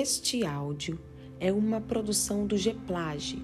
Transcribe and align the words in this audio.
Este 0.00 0.46
áudio 0.46 0.96
é 1.40 1.52
uma 1.52 1.80
produção 1.80 2.46
do 2.46 2.56
GEPLAGE, 2.56 3.42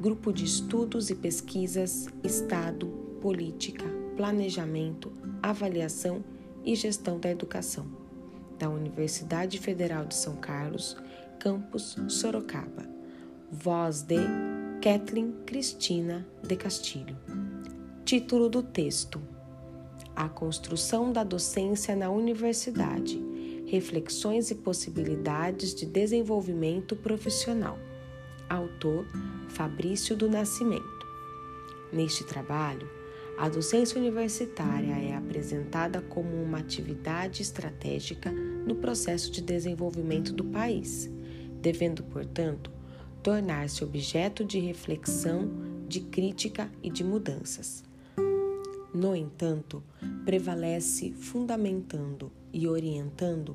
Grupo 0.00 0.32
de 0.32 0.44
Estudos 0.44 1.10
e 1.10 1.16
Pesquisas 1.16 2.06
Estado, 2.22 2.86
Política, 3.20 3.84
Planejamento, 4.16 5.12
Avaliação 5.42 6.24
e 6.64 6.76
Gestão 6.76 7.18
da 7.18 7.28
Educação, 7.28 7.88
da 8.56 8.70
Universidade 8.70 9.58
Federal 9.58 10.04
de 10.04 10.14
São 10.14 10.36
Carlos, 10.36 10.96
campus 11.40 11.96
Sorocaba. 12.06 12.88
Voz 13.50 14.02
de 14.02 14.20
Kathleen 14.80 15.34
Cristina 15.44 16.24
de 16.40 16.54
Castilho. 16.54 17.16
Título 18.04 18.48
do 18.48 18.62
texto: 18.62 19.20
A 20.14 20.28
construção 20.28 21.12
da 21.12 21.24
docência 21.24 21.96
na 21.96 22.08
universidade 22.10 23.25
Reflexões 23.66 24.52
e 24.52 24.54
Possibilidades 24.54 25.74
de 25.74 25.86
Desenvolvimento 25.86 26.94
Profissional. 26.94 27.76
Autor 28.48 29.04
Fabrício 29.48 30.16
do 30.16 30.30
Nascimento. 30.30 31.04
Neste 31.92 32.22
trabalho, 32.22 32.88
a 33.36 33.48
docência 33.48 33.98
universitária 33.98 34.92
é 34.92 35.16
apresentada 35.16 36.00
como 36.00 36.40
uma 36.40 36.58
atividade 36.58 37.42
estratégica 37.42 38.30
no 38.30 38.76
processo 38.76 39.32
de 39.32 39.42
desenvolvimento 39.42 40.32
do 40.32 40.44
país, 40.44 41.10
devendo, 41.60 42.04
portanto, 42.04 42.70
tornar-se 43.20 43.82
objeto 43.82 44.44
de 44.44 44.60
reflexão, 44.60 45.50
de 45.88 46.02
crítica 46.02 46.70
e 46.84 46.88
de 46.88 47.02
mudanças. 47.02 47.82
No 48.94 49.16
entanto, 49.16 49.82
prevalece 50.24 51.10
fundamentando 51.12 52.30
e 52.56 52.66
orientando 52.66 53.54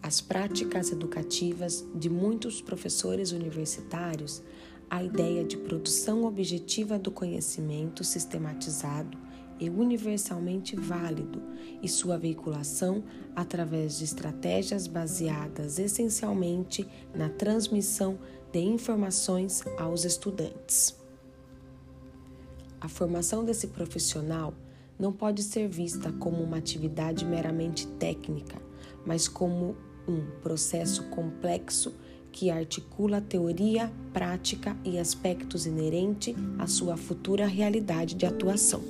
as 0.00 0.20
práticas 0.20 0.92
educativas 0.92 1.84
de 1.96 2.08
muitos 2.08 2.62
professores 2.62 3.32
universitários 3.32 4.40
a 4.88 5.02
ideia 5.02 5.42
de 5.42 5.56
produção 5.56 6.24
objetiva 6.24 6.96
do 6.96 7.10
conhecimento 7.10 8.04
sistematizado 8.04 9.18
e 9.58 9.68
universalmente 9.68 10.76
válido 10.76 11.42
e 11.82 11.88
sua 11.88 12.16
veiculação 12.16 13.02
através 13.34 13.98
de 13.98 14.04
estratégias 14.04 14.86
baseadas 14.86 15.80
essencialmente 15.80 16.86
na 17.12 17.28
transmissão 17.28 18.16
de 18.52 18.60
informações 18.60 19.64
aos 19.76 20.04
estudantes. 20.04 20.96
A 22.80 22.88
formação 22.88 23.44
desse 23.44 23.68
profissional 23.68 24.54
não 24.98 25.12
pode 25.12 25.42
ser 25.42 25.68
vista 25.68 26.12
como 26.12 26.42
uma 26.42 26.58
atividade 26.58 27.24
meramente 27.24 27.86
técnica, 27.86 28.60
mas 29.04 29.28
como 29.28 29.76
um 30.06 30.24
processo 30.42 31.04
complexo 31.04 31.94
que 32.30 32.50
articula 32.50 33.20
teoria, 33.20 33.92
prática 34.12 34.76
e 34.84 34.98
aspectos 34.98 35.66
inerentes 35.66 36.34
à 36.58 36.66
sua 36.66 36.96
futura 36.96 37.46
realidade 37.46 38.14
de 38.14 38.26
atuação. 38.26 38.82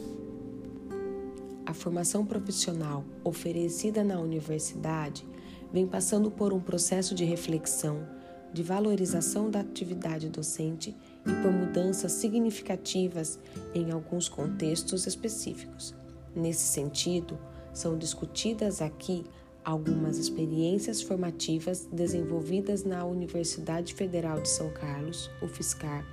A 1.67 1.75
formação 1.75 2.25
profissional 2.25 3.05
oferecida 3.23 4.03
na 4.03 4.19
universidade 4.19 5.27
vem 5.73 5.87
passando 5.87 6.31
por 6.31 6.53
um 6.53 6.61
processo 6.61 7.15
de 7.15 7.25
reflexão, 7.25 8.07
de 8.53 8.63
valorização 8.63 9.51
da 9.51 9.61
atividade 9.61 10.29
docente 10.29 10.95
e 11.27 11.33
por 11.43 11.53
mudanças 11.53 12.13
significativas 12.13 13.39
em 13.75 13.91
alguns 13.91 14.29
contextos 14.29 15.07
específicos. 15.07 15.95
Nesse 16.35 16.65
sentido, 16.65 17.39
são 17.73 17.97
discutidas 17.97 18.83
aqui 18.83 19.25
algumas 19.65 20.19
experiências 20.19 21.01
formativas 21.01 21.89
desenvolvidas 21.91 22.85
na 22.85 23.05
Universidade 23.05 23.95
Federal 23.95 24.41
de 24.41 24.49
São 24.49 24.71
Carlos, 24.71 25.31
UFSCar, 25.41 26.05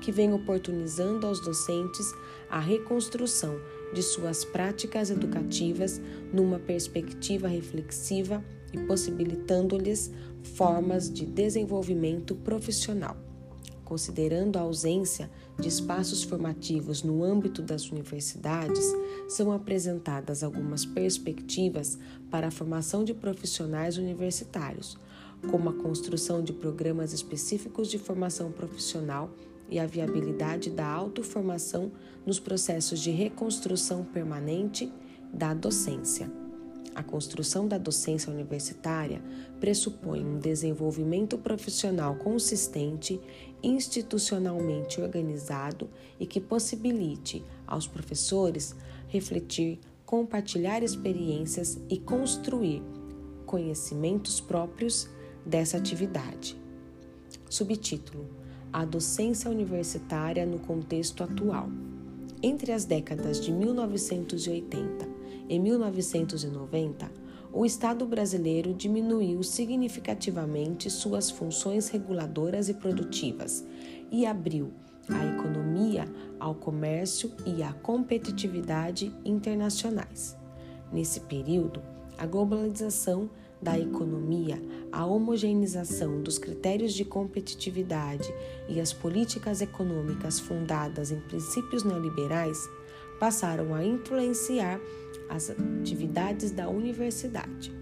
que 0.00 0.10
vem 0.10 0.32
oportunizando 0.32 1.26
aos 1.26 1.40
docentes 1.40 2.14
a 2.48 2.58
reconstrução 2.58 3.58
de 3.92 4.02
suas 4.02 4.44
práticas 4.44 5.10
educativas 5.10 6.00
numa 6.32 6.58
perspectiva 6.58 7.46
reflexiva 7.46 8.42
e 8.72 8.78
possibilitando-lhes 8.78 10.10
formas 10.42 11.12
de 11.12 11.26
desenvolvimento 11.26 12.34
profissional. 12.34 13.23
Considerando 13.84 14.56
a 14.56 14.62
ausência 14.62 15.30
de 15.58 15.68
espaços 15.68 16.22
formativos 16.22 17.02
no 17.02 17.22
âmbito 17.22 17.60
das 17.60 17.90
universidades, 17.90 18.84
são 19.28 19.52
apresentadas 19.52 20.42
algumas 20.42 20.86
perspectivas 20.86 21.98
para 22.30 22.48
a 22.48 22.50
formação 22.50 23.04
de 23.04 23.12
profissionais 23.12 23.98
universitários, 23.98 24.98
como 25.50 25.68
a 25.68 25.74
construção 25.74 26.42
de 26.42 26.52
programas 26.52 27.12
específicos 27.12 27.90
de 27.90 27.98
formação 27.98 28.50
profissional 28.50 29.30
e 29.68 29.78
a 29.78 29.86
viabilidade 29.86 30.70
da 30.70 30.86
autoformação 30.86 31.92
nos 32.24 32.40
processos 32.40 33.00
de 33.00 33.10
reconstrução 33.10 34.02
permanente 34.04 34.90
da 35.32 35.52
docência. 35.52 36.30
A 36.94 37.02
construção 37.02 37.66
da 37.66 37.76
docência 37.76 38.32
universitária 38.32 39.20
pressupõe 39.58 40.24
um 40.24 40.38
desenvolvimento 40.38 41.36
profissional 41.36 42.14
consistente, 42.14 43.20
institucionalmente 43.66 45.00
organizado 45.00 45.88
e 46.20 46.26
que 46.26 46.40
possibilite 46.40 47.44
aos 47.66 47.86
professores 47.86 48.76
refletir, 49.08 49.80
compartilhar 50.04 50.82
experiências 50.82 51.80
e 51.88 51.98
construir 51.98 52.82
conhecimentos 53.46 54.40
próprios 54.40 55.08
dessa 55.44 55.76
atividade. 55.76 56.56
Subtítulo: 57.48 58.28
A 58.72 58.84
docência 58.84 59.50
universitária 59.50 60.44
no 60.44 60.58
contexto 60.58 61.22
atual. 61.22 61.68
Entre 62.42 62.72
as 62.72 62.84
décadas 62.84 63.40
de 63.40 63.50
1980 63.50 65.08
em 65.48 65.58
1990, 65.58 67.10
o 67.54 67.64
Estado 67.64 68.04
brasileiro 68.04 68.74
diminuiu 68.74 69.40
significativamente 69.44 70.90
suas 70.90 71.30
funções 71.30 71.88
reguladoras 71.88 72.68
e 72.68 72.74
produtivas 72.74 73.64
e 74.10 74.26
abriu 74.26 74.72
a 75.08 75.24
economia 75.24 76.04
ao 76.40 76.56
comércio 76.56 77.30
e 77.46 77.62
à 77.62 77.72
competitividade 77.72 79.14
internacionais. 79.24 80.36
Nesse 80.92 81.20
período, 81.20 81.80
a 82.18 82.26
globalização 82.26 83.30
da 83.62 83.78
economia, 83.78 84.60
a 84.90 85.06
homogeneização 85.06 86.22
dos 86.22 86.38
critérios 86.38 86.92
de 86.92 87.04
competitividade 87.04 88.34
e 88.68 88.80
as 88.80 88.92
políticas 88.92 89.60
econômicas 89.60 90.40
fundadas 90.40 91.12
em 91.12 91.20
princípios 91.20 91.84
neoliberais 91.84 92.58
passaram 93.20 93.72
a 93.74 93.84
influenciar 93.84 94.80
as 95.34 95.50
atividades 95.50 96.52
da 96.52 96.68
universidade. 96.68 97.72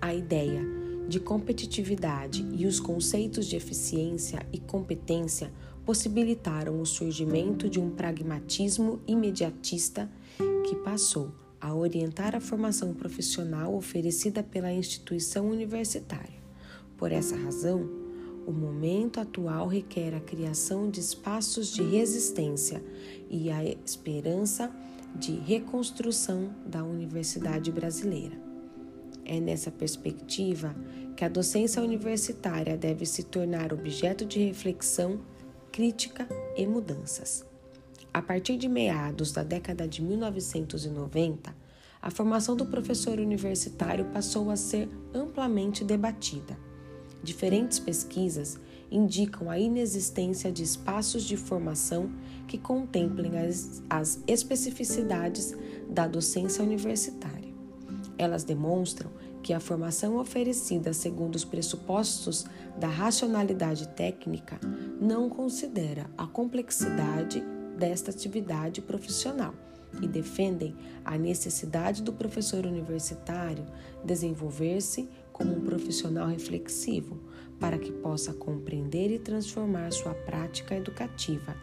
A 0.00 0.14
ideia 0.14 0.62
de 1.08 1.18
competitividade 1.18 2.46
e 2.56 2.66
os 2.66 2.78
conceitos 2.78 3.46
de 3.46 3.56
eficiência 3.56 4.46
e 4.52 4.60
competência 4.60 5.52
possibilitaram 5.84 6.80
o 6.80 6.86
surgimento 6.86 7.68
de 7.68 7.80
um 7.80 7.90
pragmatismo 7.90 9.00
imediatista 9.08 10.08
que 10.64 10.76
passou 10.76 11.32
a 11.60 11.74
orientar 11.74 12.36
a 12.36 12.40
formação 12.40 12.94
profissional 12.94 13.74
oferecida 13.74 14.40
pela 14.40 14.72
instituição 14.72 15.48
universitária. 15.50 16.40
Por 16.96 17.10
essa 17.10 17.36
razão, 17.36 17.90
o 18.46 18.52
momento 18.52 19.18
atual 19.18 19.66
requer 19.66 20.14
a 20.14 20.20
criação 20.20 20.88
de 20.88 21.00
espaços 21.00 21.72
de 21.72 21.82
resistência 21.82 22.82
e 23.28 23.50
a 23.50 23.64
esperança 23.64 24.72
de 25.14 25.32
reconstrução 25.32 26.54
da 26.66 26.82
universidade 26.82 27.70
brasileira. 27.70 28.36
É 29.24 29.38
nessa 29.38 29.70
perspectiva 29.70 30.74
que 31.16 31.24
a 31.24 31.28
docência 31.28 31.82
universitária 31.82 32.76
deve 32.76 33.06
se 33.06 33.22
tornar 33.22 33.72
objeto 33.72 34.24
de 34.24 34.44
reflexão, 34.44 35.20
crítica 35.70 36.26
e 36.56 36.66
mudanças. 36.66 37.44
A 38.12 38.20
partir 38.20 38.56
de 38.56 38.68
meados 38.68 39.32
da 39.32 39.42
década 39.42 39.86
de 39.86 40.02
1990, 40.02 41.54
a 42.00 42.10
formação 42.10 42.56
do 42.56 42.66
professor 42.66 43.18
universitário 43.18 44.04
passou 44.06 44.50
a 44.50 44.56
ser 44.56 44.88
amplamente 45.14 45.84
debatida. 45.84 46.58
Diferentes 47.22 47.78
pesquisas 47.78 48.58
indicam 48.92 49.50
a 49.50 49.58
inexistência 49.58 50.52
de 50.52 50.62
espaços 50.62 51.24
de 51.24 51.36
formação 51.36 52.10
que 52.46 52.58
contemplem 52.58 53.38
as, 53.38 53.82
as 53.88 54.22
especificidades 54.26 55.56
da 55.88 56.06
docência 56.06 56.62
universitária. 56.62 57.52
Elas 58.18 58.44
demonstram 58.44 59.10
que 59.42 59.52
a 59.52 59.60
formação 59.60 60.18
oferecida 60.18 60.92
segundo 60.92 61.34
os 61.34 61.44
pressupostos 61.44 62.44
da 62.78 62.86
racionalidade 62.86 63.88
técnica 63.88 64.60
não 65.00 65.28
considera 65.28 66.08
a 66.16 66.26
complexidade 66.26 67.42
desta 67.76 68.10
atividade 68.10 68.80
profissional 68.80 69.54
e 70.00 70.06
defendem 70.06 70.74
a 71.04 71.18
necessidade 71.18 72.02
do 72.02 72.12
professor 72.12 72.64
universitário 72.64 73.66
desenvolver-se 74.04 75.08
como 75.32 75.56
um 75.56 75.60
profissional 75.60 76.28
reflexivo, 76.28 77.18
para 77.62 77.78
que 77.78 77.90
possa 77.92 78.34
compreender 78.34 79.12
e 79.12 79.20
transformar 79.20 79.92
sua 79.92 80.12
prática 80.12 80.74
educativa, 80.74 81.56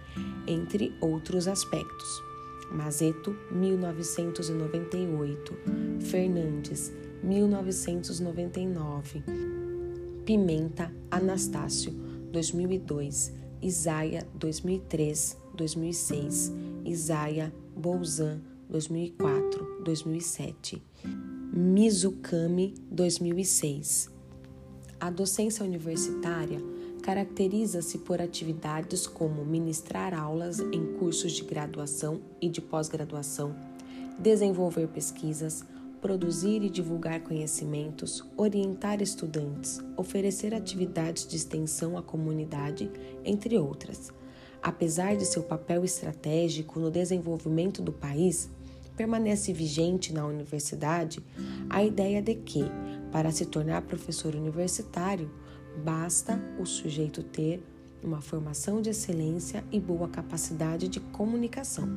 entre 0.48 0.96
outros 1.02 1.46
aspectos. 1.46 2.24
Mazeto, 2.72 3.36
1998. 3.52 5.54
Fernandes, 6.00 6.94
1999. 7.22 9.22
Pimenta, 10.26 10.90
Anastácio, 11.12 11.92
2002. 12.32 13.34
Isaia, 13.62 14.26
2003, 14.36 15.38
2006. 15.54 16.54
Isaia, 16.86 17.54
Bolzan, 17.76 18.42
2004, 18.70 19.82
2007. 19.84 20.82
Mizukami, 21.52 22.74
2006. 22.90 24.18
A 25.00 25.10
docência 25.10 25.64
universitária 25.64 26.62
caracteriza-se 27.02 28.00
por 28.00 28.22
atividades 28.22 29.08
como 29.08 29.46
ministrar 29.46 30.14
aulas 30.14 30.60
em 30.60 30.98
cursos 30.98 31.32
de 31.32 31.46
graduação 31.46 32.20
e 32.42 32.50
de 32.50 32.60
pós-graduação, 32.60 33.56
desenvolver 34.20 34.90
pesquisas, 34.90 35.64
produzir 36.02 36.64
e 36.64 36.70
divulgar 36.70 37.22
conhecimentos, 37.22 38.26
orientar 38.36 39.02
estudantes, 39.02 39.80
oferecer 39.96 40.54
atividades 40.54 41.26
de 41.26 41.38
extensão 41.38 41.98
à 41.98 42.04
comunidade, 42.04 42.92
entre 43.24 43.58
outras. 43.58 44.12
Apesar 44.62 45.16
de 45.16 45.26
seu 45.26 45.44
papel 45.44 45.86
estratégico 45.86 46.78
no 46.78 46.92
desenvolvimento 46.92 47.82
do 47.82 47.94
país, 47.94 48.50
permanece 48.98 49.54
vigente 49.54 50.12
na 50.12 50.26
universidade 50.26 51.24
a 51.70 51.82
ideia 51.82 52.22
de 52.22 52.36
que, 52.36 52.66
para 53.12 53.32
se 53.32 53.46
tornar 53.46 53.82
professor 53.84 54.36
universitário, 54.36 55.30
basta 55.84 56.40
o 56.60 56.66
sujeito 56.66 57.24
ter 57.24 57.64
uma 58.04 58.22
formação 58.22 58.82
de 58.82 58.90
excelência 58.90 59.64
e 59.72 59.80
boa 59.80 60.08
capacidade 60.08 60.88
de 60.88 61.00
comunicação. 61.00 61.88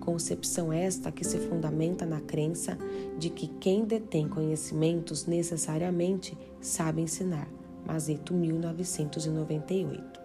Concepção 0.00 0.72
esta 0.72 1.12
que 1.12 1.24
se 1.24 1.38
fundamenta 1.38 2.04
na 2.04 2.20
crença 2.20 2.76
de 3.18 3.30
que 3.30 3.46
quem 3.60 3.84
detém 3.84 4.28
conhecimentos 4.28 5.26
necessariamente 5.26 6.36
sabe 6.60 7.02
ensinar. 7.02 7.48
Mazeto 7.86 8.34
1998. 8.34 10.23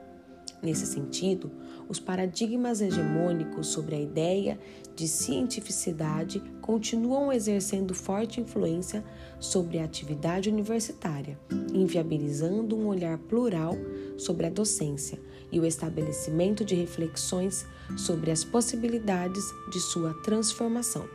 Nesse 0.62 0.86
sentido, 0.86 1.50
os 1.88 2.00
paradigmas 2.00 2.82
hegemônicos 2.82 3.68
sobre 3.68 3.96
a 3.96 4.02
ideia 4.02 4.60
de 4.94 5.08
cientificidade 5.08 6.42
continuam 6.62 7.32
exercendo 7.32 7.94
forte 7.94 8.42
influência 8.42 9.04
sobre 9.40 9.80
a 9.80 9.86
atividade 9.86 10.50
universitária, 10.50 11.40
inviabilizando 11.74 12.76
um 12.76 12.88
olhar 12.88 13.18
plural 13.18 13.76
sobre 14.18 14.48
a 14.48 14.50
docência 14.50 15.18
e 15.52 15.60
o 15.60 15.66
estabelecimento 15.66 16.66
de 16.66 16.76
reflexões 16.76 17.66
sobre 17.98 18.30
as 18.30 18.44
possibilidades 18.44 19.44
de 19.72 19.80
sua 19.80 20.14
transformação. 20.16 21.08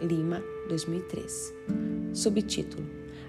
Lima, 0.00 0.42
2003. 0.68 1.54
Subtítulo: 2.14 2.86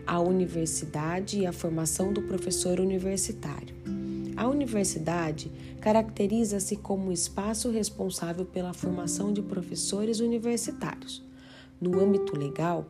A 0.08 0.20
Universidade 0.22 1.40
e 1.40 1.46
a 1.46 1.52
Formação 1.52 2.14
do 2.14 2.22
Professor 2.22 2.80
Universitário. 2.80 3.99
A 4.40 4.48
universidade 4.48 5.52
caracteriza-se 5.82 6.78
como 6.78 7.12
espaço 7.12 7.70
responsável 7.70 8.46
pela 8.46 8.72
formação 8.72 9.34
de 9.34 9.42
professores 9.42 10.22
universitários. 10.22 11.22
No 11.82 12.00
âmbito 12.00 12.38
legal, 12.38 12.86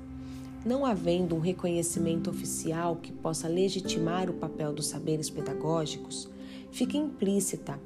Não 0.63 0.85
havendo 0.85 1.35
um 1.35 1.39
reconhecimento 1.39 2.29
oficial 2.29 2.97
que 2.97 3.11
possa 3.11 3.47
legitimar 3.47 4.29
o 4.29 4.35
papel 4.35 4.71
dos 4.71 4.85
saberes 4.85 5.31
pedagógicos, 5.31 6.29
fica 6.71 6.95
implícita 6.95 7.79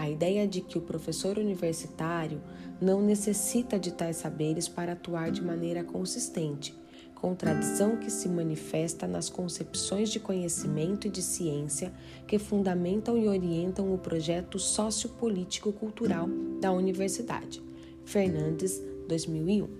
a 0.00 0.08
ideia 0.08 0.48
de 0.48 0.62
que 0.62 0.78
o 0.78 0.80
professor 0.80 1.36
universitário 1.36 2.40
não 2.80 3.02
necessita 3.02 3.78
de 3.78 3.92
tais 3.92 4.16
saberes 4.16 4.66
para 4.66 4.92
atuar 4.92 5.30
de 5.30 5.44
maneira 5.44 5.84
consistente, 5.84 6.74
contradição 7.14 7.98
que 7.98 8.10
se 8.10 8.26
manifesta 8.26 9.06
nas 9.06 9.28
concepções 9.28 10.08
de 10.08 10.18
conhecimento 10.18 11.06
e 11.06 11.10
de 11.10 11.20
ciência 11.20 11.92
que 12.26 12.38
fundamentam 12.38 13.18
e 13.18 13.28
orientam 13.28 13.92
o 13.92 13.98
projeto 13.98 14.58
sociopolítico-cultural 14.58 16.26
da 16.62 16.72
universidade. 16.72 17.62
Fernandes, 18.02 18.80
2001. 19.06 19.79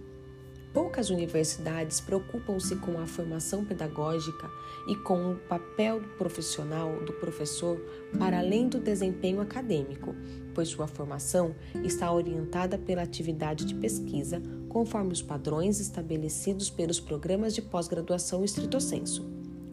Poucas 0.72 1.10
universidades 1.10 2.00
preocupam-se 2.00 2.76
com 2.76 3.00
a 3.00 3.06
formação 3.06 3.64
pedagógica 3.64 4.48
e 4.86 4.94
com 4.94 5.32
o 5.32 5.36
papel 5.36 6.00
profissional 6.16 7.00
do 7.04 7.12
professor 7.14 7.76
para 8.16 8.38
além 8.38 8.68
do 8.68 8.78
desempenho 8.78 9.40
acadêmico, 9.40 10.14
pois 10.54 10.68
sua 10.68 10.86
formação 10.86 11.56
está 11.82 12.12
orientada 12.12 12.78
pela 12.78 13.02
atividade 13.02 13.64
de 13.64 13.74
pesquisa 13.74 14.40
conforme 14.68 15.12
os 15.12 15.20
padrões 15.20 15.80
estabelecidos 15.80 16.70
pelos 16.70 17.00
programas 17.00 17.52
de 17.52 17.62
pós-graduação 17.62 18.44
estrito 18.44 18.80
sensu. 18.80 19.28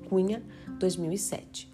Cunha, 0.10 0.44
2007. 0.80 1.72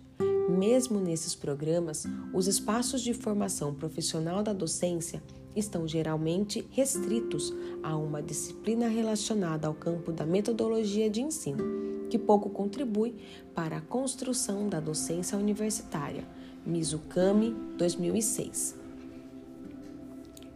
Mesmo 0.50 1.00
nesses 1.00 1.34
programas, 1.34 2.06
os 2.34 2.48
espaços 2.48 3.01
de 3.01 3.13
formação 3.13 3.74
profissional 3.74 4.44
da 4.44 4.51
docência 4.51 5.24
estão 5.55 5.88
geralmente 5.88 6.67
restritos 6.72 7.53
a 7.81 7.95
uma 7.95 8.22
disciplina 8.22 8.88
relacionada 8.88 9.67
ao 9.67 9.74
campo 9.74 10.12
da 10.12 10.25
metodologia 10.25 11.10
de 11.10 11.22
ensino, 11.22 11.63
que 12.10 12.17
pouco 12.17 12.50
contribui 12.50 13.15
para 13.53 13.77
a 13.77 13.81
construção 13.81 14.67
da 14.67 14.79
docência 14.79 15.38
universitária. 15.38 16.27
Mizukami, 16.65 17.55
2006. 17.77 18.75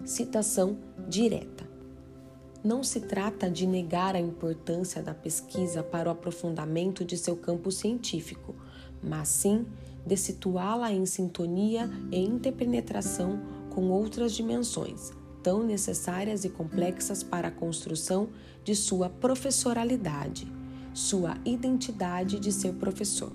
Citação 0.05 0.77
direta. 1.07 1.67
Não 2.63 2.83
se 2.83 3.01
trata 3.01 3.49
de 3.49 3.67
negar 3.67 4.15
a 4.15 4.19
importância 4.19 5.01
da 5.01 5.13
pesquisa 5.13 5.83
para 5.83 6.09
o 6.09 6.11
aprofundamento 6.11 7.05
de 7.05 7.17
seu 7.17 7.35
campo 7.35 7.71
científico, 7.71 8.55
mas 9.01 9.27
sim 9.27 9.65
de 10.05 10.15
situá-la 10.15 10.91
em 10.91 11.05
sintonia 11.05 11.89
e 12.11 12.19
interpenetração 12.19 13.56
com 13.77 13.91
outras 13.91 14.33
dimensões, 14.33 15.11
tão 15.43 15.61
necessárias 15.61 16.43
e 16.43 16.49
complexas 16.49 17.21
para 17.21 17.49
a 17.49 17.51
construção 17.51 18.29
de 18.63 18.75
sua 18.75 19.07
professoralidade, 19.07 20.51
sua 20.95 21.37
identidade 21.45 22.39
de 22.39 22.51
ser 22.51 22.73
professor. 22.73 23.31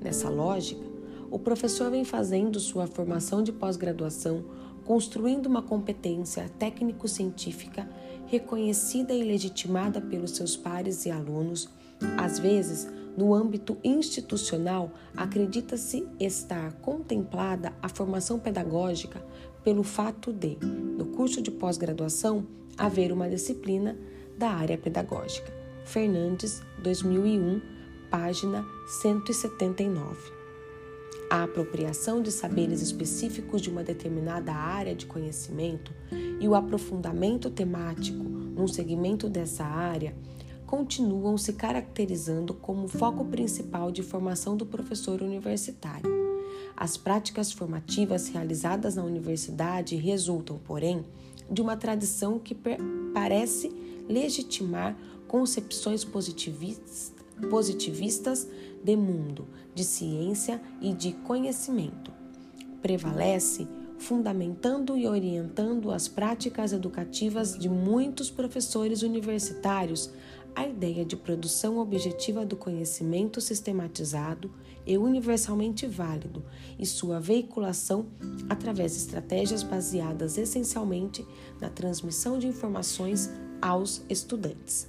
Nessa 0.00 0.30
lógica, 0.30 0.84
o 1.28 1.40
professor 1.40 1.90
vem 1.90 2.04
fazendo 2.04 2.60
sua 2.60 2.86
formação 2.86 3.42
de 3.42 3.50
pós-graduação, 3.50 4.44
construindo 4.84 5.46
uma 5.46 5.60
competência 5.60 6.48
técnico-científica 6.56 7.90
reconhecida 8.26 9.12
e 9.12 9.24
legitimada 9.24 10.00
pelos 10.00 10.36
seus 10.36 10.56
pares 10.56 11.04
e 11.04 11.10
alunos, 11.10 11.68
às 12.16 12.38
vezes 12.38 12.86
no 13.16 13.32
âmbito 13.32 13.76
institucional, 13.84 14.90
acredita-se 15.16 16.06
estar 16.18 16.72
contemplada 16.74 17.72
a 17.80 17.88
formação 17.88 18.40
pedagógica 18.40 19.24
pelo 19.64 19.82
fato 19.82 20.32
de, 20.32 20.58
no 20.60 21.06
curso 21.06 21.40
de 21.40 21.50
pós-graduação, 21.50 22.46
haver 22.76 23.10
uma 23.10 23.28
disciplina 23.28 23.96
da 24.36 24.50
área 24.50 24.76
pedagógica. 24.76 25.52
Fernandes, 25.84 26.62
2001, 26.82 27.60
página 28.10 28.64
179. 28.86 30.32
A 31.30 31.44
apropriação 31.44 32.22
de 32.22 32.30
saberes 32.30 32.82
específicos 32.82 33.62
de 33.62 33.70
uma 33.70 33.82
determinada 33.82 34.52
área 34.52 34.94
de 34.94 35.06
conhecimento 35.06 35.92
e 36.38 36.46
o 36.46 36.54
aprofundamento 36.54 37.50
temático 37.50 38.22
num 38.22 38.68
segmento 38.68 39.28
dessa 39.28 39.64
área 39.64 40.14
continuam 40.66 41.38
se 41.38 41.54
caracterizando 41.54 42.52
como 42.54 42.88
foco 42.88 43.24
principal 43.24 43.90
de 43.90 44.02
formação 44.02 44.56
do 44.56 44.66
professor 44.66 45.22
universitário. 45.22 46.23
As 46.76 46.96
práticas 46.96 47.52
formativas 47.52 48.28
realizadas 48.28 48.96
na 48.96 49.04
universidade 49.04 49.94
resultam, 49.96 50.58
porém, 50.64 51.04
de 51.50 51.62
uma 51.62 51.76
tradição 51.76 52.38
que 52.38 52.56
parece 53.12 53.70
legitimar 54.08 54.96
concepções 55.28 56.04
positivistas 56.04 57.12
de 58.82 58.96
mundo, 58.96 59.46
de 59.74 59.84
ciência 59.84 60.60
e 60.80 60.92
de 60.92 61.12
conhecimento. 61.12 62.12
Prevalece 62.80 63.68
fundamentando 63.98 64.96
e 64.98 65.06
orientando 65.06 65.90
as 65.90 66.08
práticas 66.08 66.72
educativas 66.72 67.58
de 67.58 67.68
muitos 67.68 68.30
professores 68.30 69.02
universitários 69.02 70.10
a 70.54 70.66
ideia 70.66 71.04
de 71.04 71.16
produção 71.16 71.78
objetiva 71.78 72.44
do 72.46 72.56
conhecimento 72.56 73.40
sistematizado 73.40 74.50
e 74.86 74.96
universalmente 74.96 75.86
válido 75.86 76.44
e 76.78 76.86
sua 76.86 77.18
veiculação 77.18 78.06
através 78.48 78.92
de 78.92 78.98
estratégias 78.98 79.62
baseadas 79.62 80.38
essencialmente 80.38 81.26
na 81.60 81.68
transmissão 81.68 82.38
de 82.38 82.46
informações 82.46 83.30
aos 83.60 84.02
estudantes. 84.08 84.88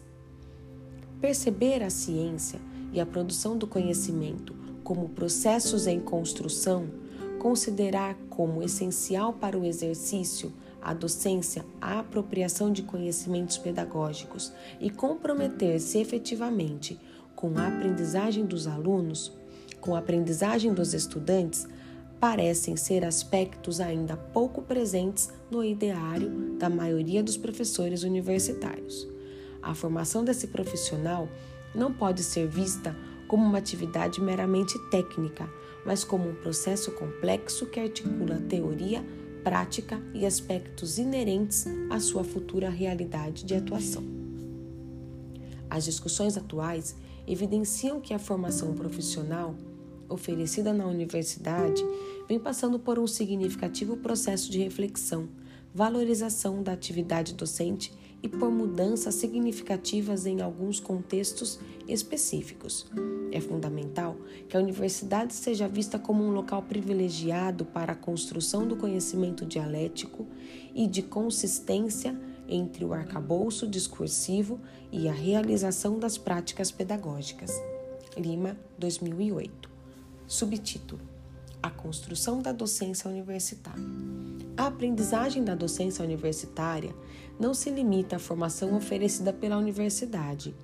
Perceber 1.20 1.82
a 1.82 1.90
ciência 1.90 2.60
e 2.94 3.00
a 3.00 3.06
produção 3.06 3.58
do 3.58 3.66
conhecimento 3.66 4.54
como 4.84 5.10
processos 5.10 5.88
em 5.88 6.00
construção, 6.00 6.88
considerar 7.40 8.16
como 8.30 8.62
essencial 8.62 9.34
para 9.34 9.58
o 9.58 9.66
exercício 9.66 10.54
a 10.86 10.94
docência 10.94 11.66
a 11.82 12.00
apropriação 12.00 12.72
de 12.72 12.84
conhecimentos 12.84 13.58
pedagógicos 13.58 14.54
e 14.80 14.92
comprometer-se 14.92 15.98
efetivamente 15.98 17.00
com 17.36 17.58
a 17.58 17.68
aprendizagem 17.68 18.46
dos 18.46 18.68
alunos, 18.68 19.34
com 19.82 19.96
a 19.96 20.00
aprendizagem 20.00 20.74
dos 20.76 20.94
estudantes, 20.94 21.68
parecem 22.20 22.78
ser 22.78 23.04
aspectos 23.04 23.82
ainda 23.82 24.16
pouco 24.16 24.62
presentes 24.62 25.34
no 25.50 25.64
ideário 25.64 26.30
da 26.60 26.70
maioria 26.70 27.24
dos 27.24 27.36
professores 27.36 28.04
universitários. 28.04 29.08
A 29.64 29.74
formação 29.74 30.24
desse 30.24 30.48
profissional 30.48 31.28
não 31.74 31.92
pode 31.92 32.22
ser 32.22 32.48
vista 32.48 32.96
como 33.28 33.44
uma 33.44 33.58
atividade 33.58 34.22
meramente 34.22 34.78
técnica, 34.90 35.50
mas 35.84 36.04
como 36.04 36.30
um 36.30 36.36
processo 36.36 36.92
complexo 36.92 37.66
que 37.66 37.80
articula 37.80 38.40
teoria, 38.48 39.04
prática 39.46 40.02
e 40.12 40.26
aspectos 40.26 40.98
inerentes 40.98 41.68
à 41.92 42.00
sua 42.00 42.24
futura 42.24 42.68
realidade 42.68 43.46
de 43.46 43.54
atuação. 43.54 44.04
As 45.70 45.86
discussões 45.86 46.36
atuais 46.36 46.96
evidenciam 47.28 48.02
que 48.02 48.12
a 48.12 48.18
formação 48.18 48.74
profissional 48.74 49.54
oferecida 50.10 50.74
na 50.74 50.88
universidade 50.88 51.84
vem 52.28 52.40
passando 52.40 52.80
por 52.80 52.98
um 52.98 53.06
significativo 53.06 53.98
processo 53.98 54.52
de 54.52 54.58
reflexão, 54.58 55.30
valorização 55.72 56.64
da 56.64 56.74
atividade 56.74 57.36
docente 57.36 57.94
e 58.26 58.28
por 58.28 58.50
mudanças 58.50 59.14
significativas 59.14 60.26
em 60.26 60.42
alguns 60.42 60.80
contextos 60.80 61.60
específicos. 61.88 62.88
É 63.32 63.40
fundamental 63.40 64.18
que 64.50 64.58
a 64.58 64.60
universidade 64.60 65.32
seja 65.32 65.68
vista 65.68 66.00
como 66.00 66.24
um 66.24 66.32
local 66.32 66.64
privilegiado 66.64 67.66
para 67.66 67.94
a 67.94 67.96
construção 67.96 68.68
do 68.68 68.76
conhecimento 68.76 69.46
dialético 69.46 70.26
e 70.74 70.88
de 70.88 71.04
consistência 71.04 72.20
entre 72.50 72.84
o 72.84 72.94
arcabouço 72.94 73.68
discursivo 73.68 74.60
e 74.92 75.08
a 75.08 75.14
realização 75.14 76.00
das 76.00 76.18
práticas 76.18 76.72
pedagógicas. 76.72 77.52
Lima, 78.18 78.58
2008. 78.80 79.70
Subtítulo: 80.26 81.02
A 81.62 81.70
construção 81.70 82.42
da 82.42 82.52
docência 82.52 83.08
universitária. 83.08 83.84
A 84.58 84.68
aprendizagem 84.68 85.44
da 85.44 85.54
docência 85.54 86.02
universitária 86.04 86.96
não 87.38 87.54
se 87.54 87.70
limita 87.70 88.16
à 88.16 88.20
formação 88.20 88.74
oferecida 88.74 89.34
pela 89.34 89.58
universidade, 89.58 90.56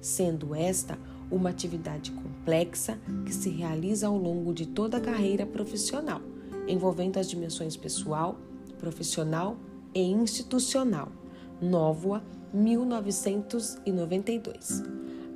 sendo 0.00 0.54
esta 0.54 0.98
uma 1.30 1.50
atividade 1.50 2.10
complexa 2.10 2.98
que 3.26 3.34
se 3.34 3.50
realiza 3.50 4.06
ao 4.06 4.16
longo 4.16 4.54
de 4.54 4.64
toda 4.66 4.96
a 4.96 5.00
carreira 5.00 5.44
profissional, 5.44 6.22
envolvendo 6.66 7.18
as 7.18 7.28
dimensões 7.28 7.76
pessoal, 7.76 8.40
profissional 8.78 9.58
e 9.94 10.00
institucional. 10.00 11.12
Nóvoa, 11.60 12.24
1992. 12.52 14.82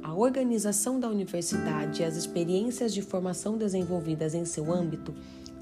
A 0.02 0.14
organização 0.14 0.98
da 0.98 1.10
universidade 1.10 2.00
e 2.00 2.06
as 2.06 2.16
experiências 2.16 2.94
de 2.94 3.02
formação 3.02 3.58
desenvolvidas 3.58 4.34
em 4.34 4.46
seu 4.46 4.72
âmbito 4.72 5.14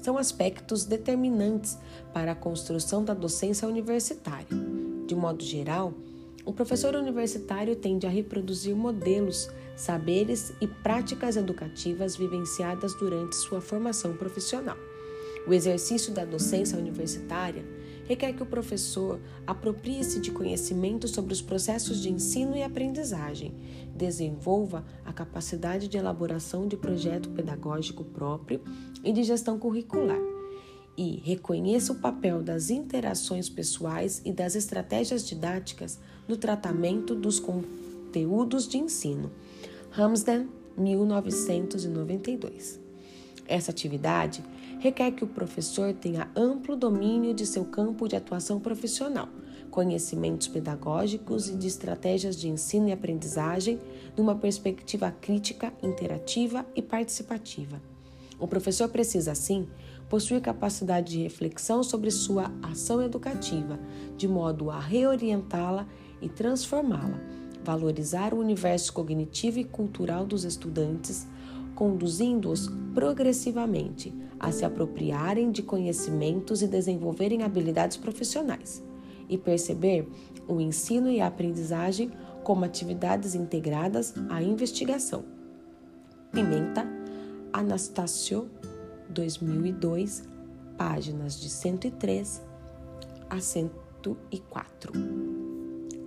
são 0.07 0.17
aspectos 0.17 0.85
determinantes 0.85 1.77
para 2.13 2.31
a 2.31 2.35
construção 2.35 3.03
da 3.03 3.13
docência 3.13 3.67
universitária. 3.67 4.47
De 5.05 5.13
modo 5.13 5.43
geral, 5.43 5.93
o 6.45 6.53
professor 6.53 6.95
universitário 6.95 7.75
tende 7.75 8.07
a 8.07 8.09
reproduzir 8.09 8.73
modelos, 8.73 9.49
saberes 9.75 10.53
e 10.61 10.65
práticas 10.65 11.35
educativas 11.35 12.15
vivenciadas 12.15 12.93
durante 12.93 13.35
sua 13.35 13.59
formação 13.59 14.15
profissional. 14.15 14.77
O 15.45 15.53
exercício 15.53 16.13
da 16.13 16.23
docência 16.23 16.77
universitária 16.77 17.65
requer 18.07 18.33
que 18.33 18.41
o 18.41 18.45
professor 18.45 19.19
aproprie-se 19.45 20.19
de 20.19 20.31
conhecimento 20.31 21.07
sobre 21.07 21.33
os 21.33 21.41
processos 21.41 22.01
de 22.01 22.09
ensino 22.09 22.55
e 22.55 22.63
aprendizagem, 22.63 23.53
desenvolva 23.95 24.85
a 25.05 25.11
capacidade 25.11 25.87
de 25.87 25.97
elaboração 25.97 26.67
de 26.67 26.77
projeto 26.77 27.29
pedagógico 27.29 28.05
próprio 28.05 28.61
e 29.03 29.11
de 29.11 29.23
gestão 29.23 29.59
curricular, 29.59 30.21
e 30.95 31.21
reconheça 31.23 31.91
o 31.91 31.99
papel 31.99 32.41
das 32.41 32.69
interações 32.69 33.49
pessoais 33.49 34.21
e 34.25 34.31
das 34.31 34.55
estratégias 34.55 35.27
didáticas 35.27 35.99
no 36.27 36.37
tratamento 36.37 37.13
dos 37.13 37.39
conteúdos 37.39 38.67
de 38.67 38.77
ensino. 38.77 39.31
Ramsden, 39.91 40.47
1992. 40.77 42.79
Essa 43.47 43.71
atividade 43.71 44.43
requer 44.79 45.11
que 45.11 45.23
o 45.23 45.27
professor 45.27 45.93
tenha 45.93 46.29
amplo 46.35 46.75
domínio 46.75 47.33
de 47.33 47.45
seu 47.45 47.65
campo 47.65 48.07
de 48.07 48.15
atuação 48.15 48.59
profissional, 48.59 49.27
conhecimentos 49.71 50.47
pedagógicos 50.47 51.49
e 51.49 51.55
de 51.55 51.67
estratégias 51.67 52.35
de 52.35 52.47
ensino 52.47 52.89
e 52.89 52.91
aprendizagem 52.91 53.79
numa 54.15 54.35
perspectiva 54.35 55.11
crítica, 55.11 55.73
interativa 55.81 56.65
e 56.75 56.81
participativa. 56.81 57.81
O 58.39 58.47
professor 58.47 58.87
precisa, 58.89 59.31
assim, 59.31 59.67
possuir 60.07 60.41
capacidade 60.41 61.13
de 61.13 61.23
reflexão 61.23 61.83
sobre 61.83 62.11
sua 62.11 62.51
ação 62.61 63.01
educativa, 63.01 63.79
de 64.15 64.27
modo 64.27 64.69
a 64.69 64.79
reorientá-la 64.79 65.87
e 66.21 66.29
transformá-la, 66.29 67.19
valorizar 67.63 68.33
o 68.33 68.39
universo 68.39 68.93
cognitivo 68.93 69.59
e 69.59 69.63
cultural 69.63 70.25
dos 70.25 70.43
estudantes, 70.43 71.27
conduzindo-os 71.77 72.67
progressivamente 72.95 74.11
a 74.39 74.51
se 74.51 74.65
apropriarem 74.65 75.51
de 75.51 75.61
conhecimentos 75.61 76.63
e 76.63 76.67
desenvolverem 76.67 77.43
habilidades 77.43 77.97
profissionais, 77.97 78.83
e 79.29 79.37
perceber 79.37 80.09
o 80.47 80.59
ensino 80.59 81.07
e 81.07 81.21
a 81.21 81.27
aprendizagem 81.27 82.11
como 82.43 82.65
atividades 82.65 83.35
integradas 83.35 84.15
à 84.27 84.41
investigação. 84.41 85.23
Pimenta, 86.31 86.83
Anastasio, 87.53 88.49
2002, 89.09 90.23
páginas 90.77 91.39
de 91.39 91.47
103 91.47 92.41
a 93.29 93.39
104. 93.39 94.93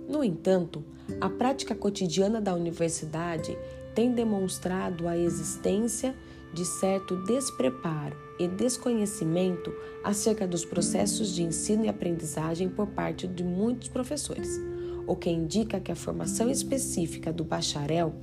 No 0.09 0.21
entanto, 0.21 0.83
a 1.21 1.29
prática 1.29 1.73
cotidiana 1.73 2.41
da 2.41 2.53
universidade 2.53 3.57
tem 3.93 4.13
demonstrado 4.13 5.07
a 5.07 5.17
existência 5.17 6.15
de 6.53 6.65
certo 6.65 7.15
despreparo 7.23 8.15
e 8.39 8.47
desconhecimento 8.47 9.73
acerca 10.03 10.47
dos 10.47 10.65
processos 10.65 11.33
de 11.33 11.43
ensino 11.43 11.85
e 11.85 11.89
aprendizagem 11.89 12.69
por 12.69 12.87
parte 12.87 13.27
de 13.27 13.43
muitos 13.43 13.87
professores, 13.87 14.59
o 15.07 15.15
que 15.15 15.29
indica 15.29 15.79
que 15.79 15.91
a 15.91 15.95
formação 15.95 16.49
específica 16.49 17.31
do 17.31 17.43
bacharel 17.43 18.13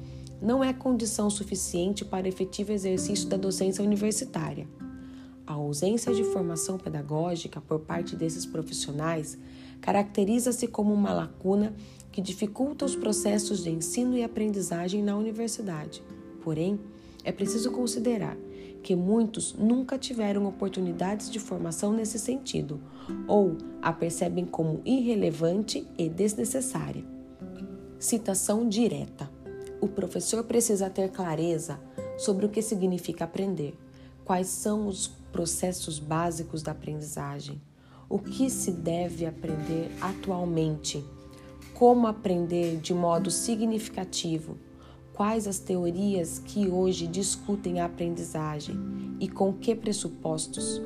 não 0.40 0.62
é 0.62 0.72
condição 0.72 1.28
suficiente 1.30 2.04
para 2.04 2.26
o 2.26 2.28
efetivo 2.28 2.72
exercício 2.72 3.28
da 3.28 3.36
docência 3.36 3.82
universitária. 3.82 4.68
A 5.46 5.54
ausência 5.54 6.14
de 6.14 6.22
formação 6.24 6.78
pedagógica 6.78 7.60
por 7.60 7.80
parte 7.80 8.14
desses 8.14 8.44
profissionais 8.44 9.38
caracteriza-se 9.80 10.66
como 10.66 10.92
uma 10.92 11.12
lacuna 11.12 11.74
que 12.18 12.22
dificulta 12.22 12.84
os 12.84 12.96
processos 12.96 13.62
de 13.62 13.70
ensino 13.70 14.18
e 14.18 14.24
aprendizagem 14.24 15.04
na 15.04 15.16
universidade. 15.16 16.02
Porém, 16.42 16.76
é 17.22 17.30
preciso 17.30 17.70
considerar 17.70 18.36
que 18.82 18.96
muitos 18.96 19.54
nunca 19.54 19.96
tiveram 19.96 20.44
oportunidades 20.46 21.30
de 21.30 21.38
formação 21.38 21.92
nesse 21.92 22.18
sentido 22.18 22.80
ou 23.28 23.56
a 23.80 23.92
percebem 23.92 24.44
como 24.44 24.82
irrelevante 24.84 25.86
e 25.96 26.08
desnecessária. 26.08 27.04
Citação 28.00 28.68
direta: 28.68 29.30
O 29.80 29.86
professor 29.86 30.42
precisa 30.42 30.90
ter 30.90 31.12
clareza 31.12 31.78
sobre 32.16 32.46
o 32.46 32.48
que 32.48 32.60
significa 32.60 33.26
aprender, 33.26 33.78
quais 34.24 34.48
são 34.48 34.88
os 34.88 35.06
processos 35.30 36.00
básicos 36.00 36.64
da 36.64 36.72
aprendizagem, 36.72 37.62
o 38.08 38.18
que 38.18 38.50
se 38.50 38.72
deve 38.72 39.24
aprender 39.24 39.88
atualmente, 40.00 41.04
como 41.78 42.08
aprender 42.08 42.78
de 42.78 42.92
modo 42.92 43.30
significativo, 43.30 44.58
quais 45.12 45.46
as 45.46 45.60
teorias 45.60 46.40
que 46.40 46.68
hoje 46.68 47.06
discutem 47.06 47.78
a 47.78 47.84
aprendizagem 47.84 48.76
e 49.20 49.28
com 49.28 49.52
que 49.52 49.76
pressupostos, 49.76 50.82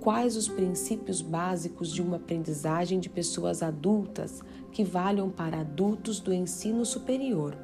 quais 0.00 0.36
os 0.36 0.46
princípios 0.46 1.20
básicos 1.20 1.92
de 1.92 2.00
uma 2.00 2.14
aprendizagem 2.14 3.00
de 3.00 3.08
pessoas 3.08 3.60
adultas 3.60 4.40
que 4.70 4.84
valham 4.84 5.28
para 5.30 5.62
adultos 5.62 6.20
do 6.20 6.32
ensino 6.32 6.86
superior. 6.86 7.58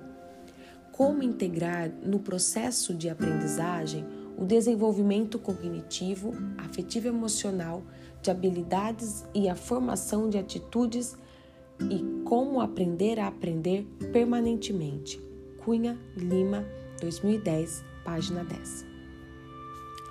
Como 0.90 1.22
integrar 1.22 1.88
no 2.04 2.18
processo 2.18 2.92
de 2.92 3.08
aprendizagem 3.08 4.04
o 4.36 4.44
desenvolvimento 4.44 5.38
cognitivo, 5.38 6.34
afetivo 6.58 7.06
emocional, 7.06 7.84
de 8.20 8.28
habilidades 8.28 9.24
e 9.32 9.48
a 9.48 9.54
formação 9.54 10.28
de 10.28 10.36
atitudes 10.36 11.16
e 11.90 12.24
como 12.24 12.60
aprender 12.60 13.18
a 13.18 13.28
aprender 13.28 13.86
permanentemente. 14.12 15.20
Cunha 15.58 15.98
Lima, 16.16 16.64
2010, 17.00 17.84
página 18.04 18.44
10. 18.44 18.86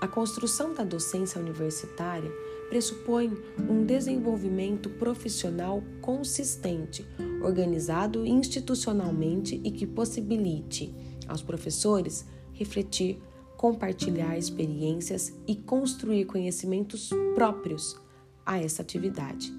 A 0.01 0.07
construção 0.07 0.73
da 0.73 0.83
docência 0.83 1.41
universitária 1.41 2.31
pressupõe 2.69 3.35
um 3.69 3.83
desenvolvimento 3.83 4.89
profissional 4.91 5.83
consistente, 6.01 7.05
organizado 7.41 8.25
institucionalmente 8.25 9.59
e 9.63 9.71
que 9.71 9.85
possibilite 9.85 10.93
aos 11.27 11.41
professores 11.41 12.25
refletir, 12.53 13.19
compartilhar 13.57 14.37
experiências 14.37 15.33
e 15.45 15.55
construir 15.55 16.25
conhecimentos 16.25 17.09
próprios 17.35 17.99
a 18.45 18.59
essa 18.59 18.81
atividade. 18.81 19.53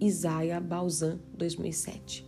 Isaiah 0.00 0.60
Balzan, 0.60 1.20
2007. 1.36 2.26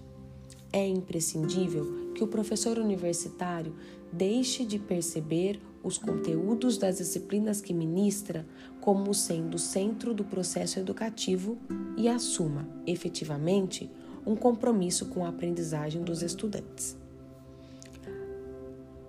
É 0.72 0.86
imprescindível 0.86 2.12
que 2.14 2.22
o 2.22 2.26
professor 2.26 2.78
universitário 2.78 3.74
deixe 4.12 4.64
de 4.64 4.78
perceber 4.78 5.60
os 5.82 5.98
conteúdos 5.98 6.78
das 6.78 6.98
disciplinas 6.98 7.60
que 7.60 7.72
ministra 7.72 8.46
como 8.80 9.14
sendo 9.14 9.54
o 9.54 9.58
centro 9.58 10.12
do 10.12 10.24
processo 10.24 10.78
educativo 10.78 11.58
e 11.96 12.08
assuma, 12.08 12.68
efetivamente, 12.86 13.90
um 14.26 14.34
compromisso 14.34 15.06
com 15.06 15.24
a 15.24 15.28
aprendizagem 15.28 16.02
dos 16.02 16.22
estudantes. 16.22 16.96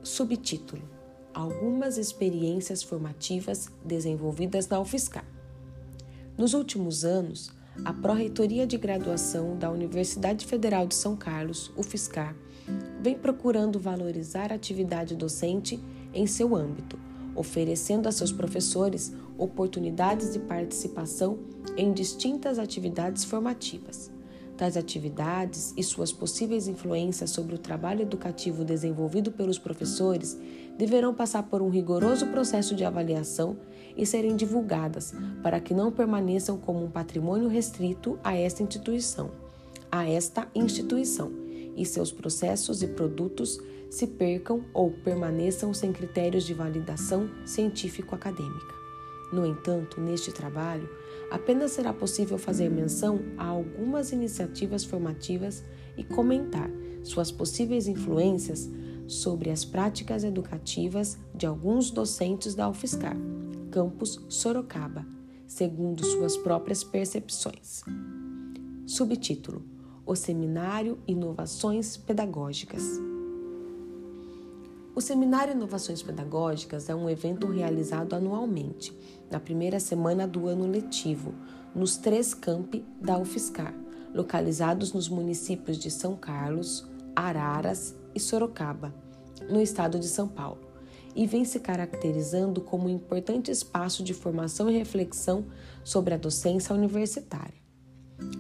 Subtítulo: 0.04 0.84
Algumas 1.34 1.98
experiências 1.98 2.84
formativas 2.84 3.70
desenvolvidas 3.84 4.68
na 4.68 4.80
UFSCar. 4.80 5.26
Nos 6.38 6.54
últimos 6.54 7.04
anos, 7.04 7.52
a 7.86 7.94
Pró-Reitoria 7.94 8.66
de 8.66 8.78
Graduação 8.78 9.58
da 9.58 9.72
Universidade 9.72 10.46
Federal 10.46 10.88
de 10.88 10.96
São 10.96 11.16
Carlos, 11.16 11.72
UFSCar, 11.78 12.36
vem 13.02 13.16
procurando 13.16 13.80
valorizar 13.80 14.52
a 14.52 14.56
atividade 14.56 15.16
docente 15.16 15.80
em 16.14 16.28
seu 16.28 16.56
âmbito, 16.56 17.00
oferecendo 17.36 18.08
a 18.08 18.12
seus 18.12 18.32
professores 18.32 19.14
oportunidades 19.38 20.34
de 20.34 20.40
participação 20.40 21.40
em 21.78 21.94
distintas 21.94 22.60
atividades 22.60 23.24
formativas. 23.24 24.12
Tais 24.58 24.76
atividades 24.76 25.72
e 25.78 25.84
suas 25.84 26.12
possíveis 26.12 26.68
influências 26.68 27.30
sobre 27.30 27.54
o 27.54 27.60
trabalho 27.60 28.02
educativo 28.02 28.66
desenvolvido 28.66 29.32
pelos 29.32 29.60
professores 29.60 30.36
deverão 30.76 31.14
passar 31.14 31.44
por 31.44 31.62
um 31.62 31.70
rigoroso 31.70 32.26
processo 32.28 32.74
de 32.74 32.84
avaliação 32.84 33.56
e 33.98 34.06
serem 34.06 34.36
divulgadas 34.36 35.14
para 35.42 35.60
que 35.60 35.74
não 35.74 35.92
permaneçam 35.92 36.58
como 36.58 36.84
um 36.84 36.90
patrimônio 36.90 37.50
restrito 37.50 38.20
a 38.24 38.36
esta 38.36 38.62
instituição, 38.62 39.32
a 39.92 40.08
esta 40.08 40.48
instituição 40.54 41.32
e 41.76 41.86
seus 41.86 42.12
processos 42.12 42.82
e 42.82 42.88
produtos 42.88 43.60
se 43.90 44.06
percam 44.06 44.64
ou 44.74 44.92
permaneçam 44.92 45.74
sem 45.74 45.92
critérios 45.92 46.46
de 46.46 46.54
validação 46.54 47.30
científico-acadêmica. 47.46 48.76
No 49.32 49.46
entanto, 49.46 50.00
neste 50.00 50.32
trabalho, 50.32 50.90
apenas 51.32 51.72
será 51.72 51.94
possível 51.94 52.38
fazer 52.38 52.70
menção 52.70 53.20
a 53.38 53.46
algumas 53.46 54.12
iniciativas 54.12 54.84
formativas 54.84 55.64
e 55.98 56.04
comentar 56.04 56.70
suas 57.04 57.32
possíveis 57.32 57.88
influências 57.88 58.70
sobre 59.08 59.50
as 59.50 59.64
práticas 59.64 60.24
educativas 60.24 61.18
de 61.34 61.46
alguns 61.46 61.92
docentes 61.92 62.56
da 62.56 62.70
UFSCar, 62.70 63.16
campus 63.78 64.20
Sorocaba, 64.28 65.06
segundo 65.46 66.04
suas 66.04 66.36
próprias 66.36 66.84
percepções. 66.84 67.84
Subtítulo: 68.88 69.64
O 70.04 70.16
Seminário 70.16 70.98
Inovações 71.08 71.96
Pedagógicas. 71.96 72.82
O 74.96 75.00
Seminário 75.00 75.54
Inovações 75.54 76.02
Pedagógicas 76.02 76.90
é 76.90 76.96
um 76.96 77.08
evento 77.08 77.46
realizado 77.46 78.16
anualmente, 78.16 78.98
na 79.30 79.40
primeira 79.40 79.80
semana 79.80 80.28
do 80.28 80.48
ano 80.48 80.66
letivo, 80.66 81.36
nos 81.76 81.98
três 81.98 82.34
campi 82.34 82.84
da 83.00 83.16
UFSCar, 83.20 83.76
localizados 84.12 84.92
nos 84.92 85.08
municípios 85.08 85.78
de 85.78 85.92
São 85.92 86.16
Carlos, 86.16 86.84
Araras 87.16 87.96
e 88.16 88.20
Sorocaba, 88.20 88.92
no 89.48 89.62
estado 89.62 90.00
de 90.00 90.08
São 90.08 90.28
Paulo, 90.28 90.67
e 91.18 91.26
vem 91.26 91.44
se 91.44 91.60
caracterizando 91.60 92.62
como 92.62 92.86
um 92.86 92.90
importante 92.90 93.50
espaço 93.50 94.04
de 94.04 94.14
formação 94.14 94.70
e 94.70 94.78
reflexão 94.78 95.46
sobre 95.84 96.14
a 96.14 96.18
docência 96.18 96.76
universitária. 96.76 97.58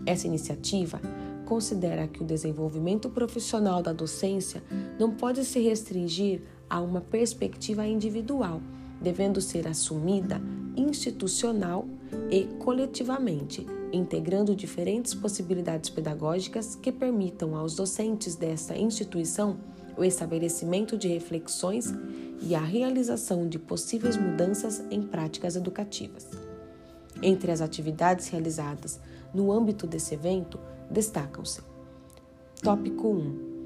Essa 0.05 0.27
iniciativa 0.27 1.01
considera 1.43 2.07
que 2.07 2.21
o 2.21 2.25
desenvolvimento 2.25 3.09
profissional 3.09 3.81
da 3.81 3.91
docência 3.91 4.61
não 4.99 5.11
pode 5.11 5.43
se 5.43 5.59
restringir 5.59 6.41
a 6.69 6.79
uma 6.79 7.01
perspectiva 7.01 7.87
individual, 7.87 8.61
devendo 9.01 9.41
ser 9.41 9.67
assumida 9.67 10.39
institucional 10.75 11.87
e 12.29 12.43
coletivamente, 12.59 13.65
integrando 13.91 14.55
diferentes 14.55 15.15
possibilidades 15.15 15.89
pedagógicas 15.89 16.75
que 16.75 16.91
permitam 16.91 17.55
aos 17.55 17.75
docentes 17.75 18.35
desta 18.35 18.77
instituição 18.77 19.57
o 19.97 20.03
estabelecimento 20.03 20.97
de 20.97 21.07
reflexões 21.07 21.93
e 22.41 22.53
a 22.53 22.62
realização 22.62 23.47
de 23.47 23.57
possíveis 23.57 24.15
mudanças 24.15 24.83
em 24.91 25.01
práticas 25.01 25.55
educativas. 25.55 26.27
Entre 27.21 27.51
as 27.51 27.62
atividades 27.62 28.27
realizadas 28.27 28.99
no 29.33 29.51
âmbito 29.51 29.88
desse 29.88 30.13
evento, 30.13 30.60
destacam-se: 30.89 31.62
Tópico 32.62 33.07
1 33.10 33.57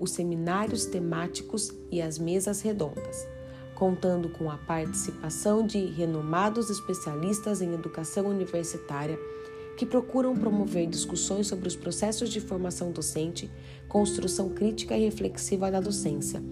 os 0.00 0.12
seminários 0.12 0.86
temáticos 0.86 1.70
e 1.90 2.00
as 2.00 2.18
mesas 2.18 2.62
redondas, 2.62 3.28
contando 3.74 4.30
com 4.30 4.50
a 4.50 4.56
participação 4.56 5.64
de 5.66 5.84
renomados 5.84 6.70
especialistas 6.70 7.60
em 7.60 7.74
educação 7.74 8.26
universitária 8.26 9.18
que 9.80 9.86
procuram 9.86 10.36
promover 10.36 10.86
discussões 10.86 11.46
sobre 11.46 11.66
os 11.66 11.74
processos 11.74 12.28
de 12.28 12.38
formação 12.38 12.92
docente, 12.92 13.50
construção 13.88 14.50
crítica 14.50 14.94
e 14.94 15.06
reflexiva 15.06 15.70
da 15.70 15.80
docência, 15.80 16.42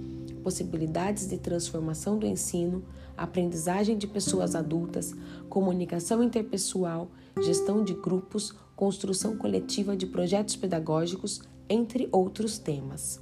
possibilidades 0.43 1.29
de 1.29 1.37
transformação 1.37 2.19
do 2.19 2.27
ensino, 2.27 2.83
aprendizagem 3.19 3.99
de 3.99 4.07
pessoas 4.07 4.55
adultas, 4.55 5.15
comunicação 5.47 6.23
interpessoal, 6.23 7.11
gestão 7.43 7.85
de 7.85 7.93
grupos, 7.93 8.55
construção 8.75 9.37
coletiva 9.37 9.95
de 9.95 10.07
projetos 10.07 10.57
pedagógicos, 10.57 11.43
entre 11.69 12.09
outros 12.11 12.59
temas. 12.59 13.21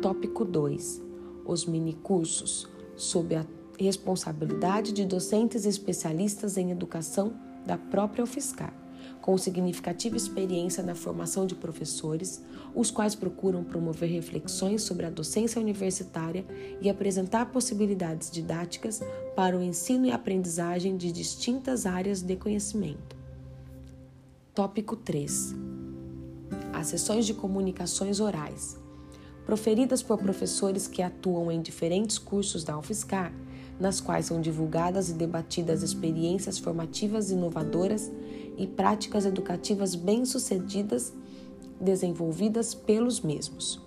Tópico 0.00 0.44
2: 0.44 1.02
Os 1.44 1.66
minicursos, 1.66 2.68
sob 2.94 3.34
a 3.34 3.44
responsabilidade 3.76 4.92
de 4.92 5.04
docentes 5.04 5.66
especialistas 5.66 6.56
em 6.56 6.70
educação 6.70 7.34
da 7.66 7.76
própria 7.76 8.22
UFSCar, 8.22 8.81
com 9.22 9.38
significativa 9.38 10.16
experiência 10.16 10.82
na 10.82 10.96
formação 10.96 11.46
de 11.46 11.54
professores, 11.54 12.42
os 12.74 12.90
quais 12.90 13.14
procuram 13.14 13.62
promover 13.62 14.10
reflexões 14.10 14.82
sobre 14.82 15.06
a 15.06 15.10
docência 15.10 15.62
universitária 15.62 16.44
e 16.80 16.90
apresentar 16.90 17.46
possibilidades 17.46 18.30
didáticas 18.30 19.00
para 19.36 19.56
o 19.56 19.62
ensino 19.62 20.06
e 20.06 20.10
aprendizagem 20.10 20.96
de 20.96 21.12
distintas 21.12 21.86
áreas 21.86 22.20
de 22.20 22.34
conhecimento. 22.34 23.16
Tópico 24.52 24.96
3: 24.96 25.54
As 26.72 26.88
sessões 26.88 27.24
de 27.24 27.32
comunicações 27.32 28.18
orais, 28.18 28.76
proferidas 29.46 30.02
por 30.02 30.18
professores 30.18 30.88
que 30.88 31.00
atuam 31.00 31.50
em 31.50 31.62
diferentes 31.62 32.18
cursos 32.18 32.64
da 32.64 32.76
UFSCar, 32.76 33.32
nas 33.78 34.00
quais 34.00 34.26
são 34.26 34.40
divulgadas 34.40 35.08
e 35.08 35.14
debatidas 35.14 35.82
experiências 35.82 36.58
formativas 36.58 37.30
inovadoras 37.30 38.10
e 38.56 38.66
práticas 38.66 39.24
educativas 39.24 39.94
bem-sucedidas 39.94 41.12
desenvolvidas 41.80 42.74
pelos 42.74 43.20
mesmos. 43.20 43.80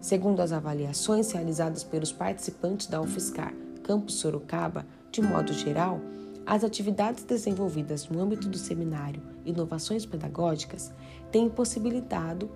Segundo 0.00 0.40
as 0.40 0.52
avaliações 0.52 1.30
realizadas 1.32 1.84
pelos 1.84 2.10
participantes 2.10 2.86
da 2.86 3.00
UFSCar 3.00 3.54
Campus 3.82 4.14
Sorocaba 4.14 4.86
De 5.10 5.20
modo 5.20 5.52
geral, 5.52 6.00
as 6.46 6.64
atividades 6.64 7.22
desenvolvidas 7.24 8.08
no 8.08 8.20
âmbito 8.20 8.48
do 8.48 8.56
seminário 8.56 9.22
Inovações 9.44 10.06
Pedagógicas 10.06 10.92
têm 11.30 11.48
possibilitado, 11.48 12.50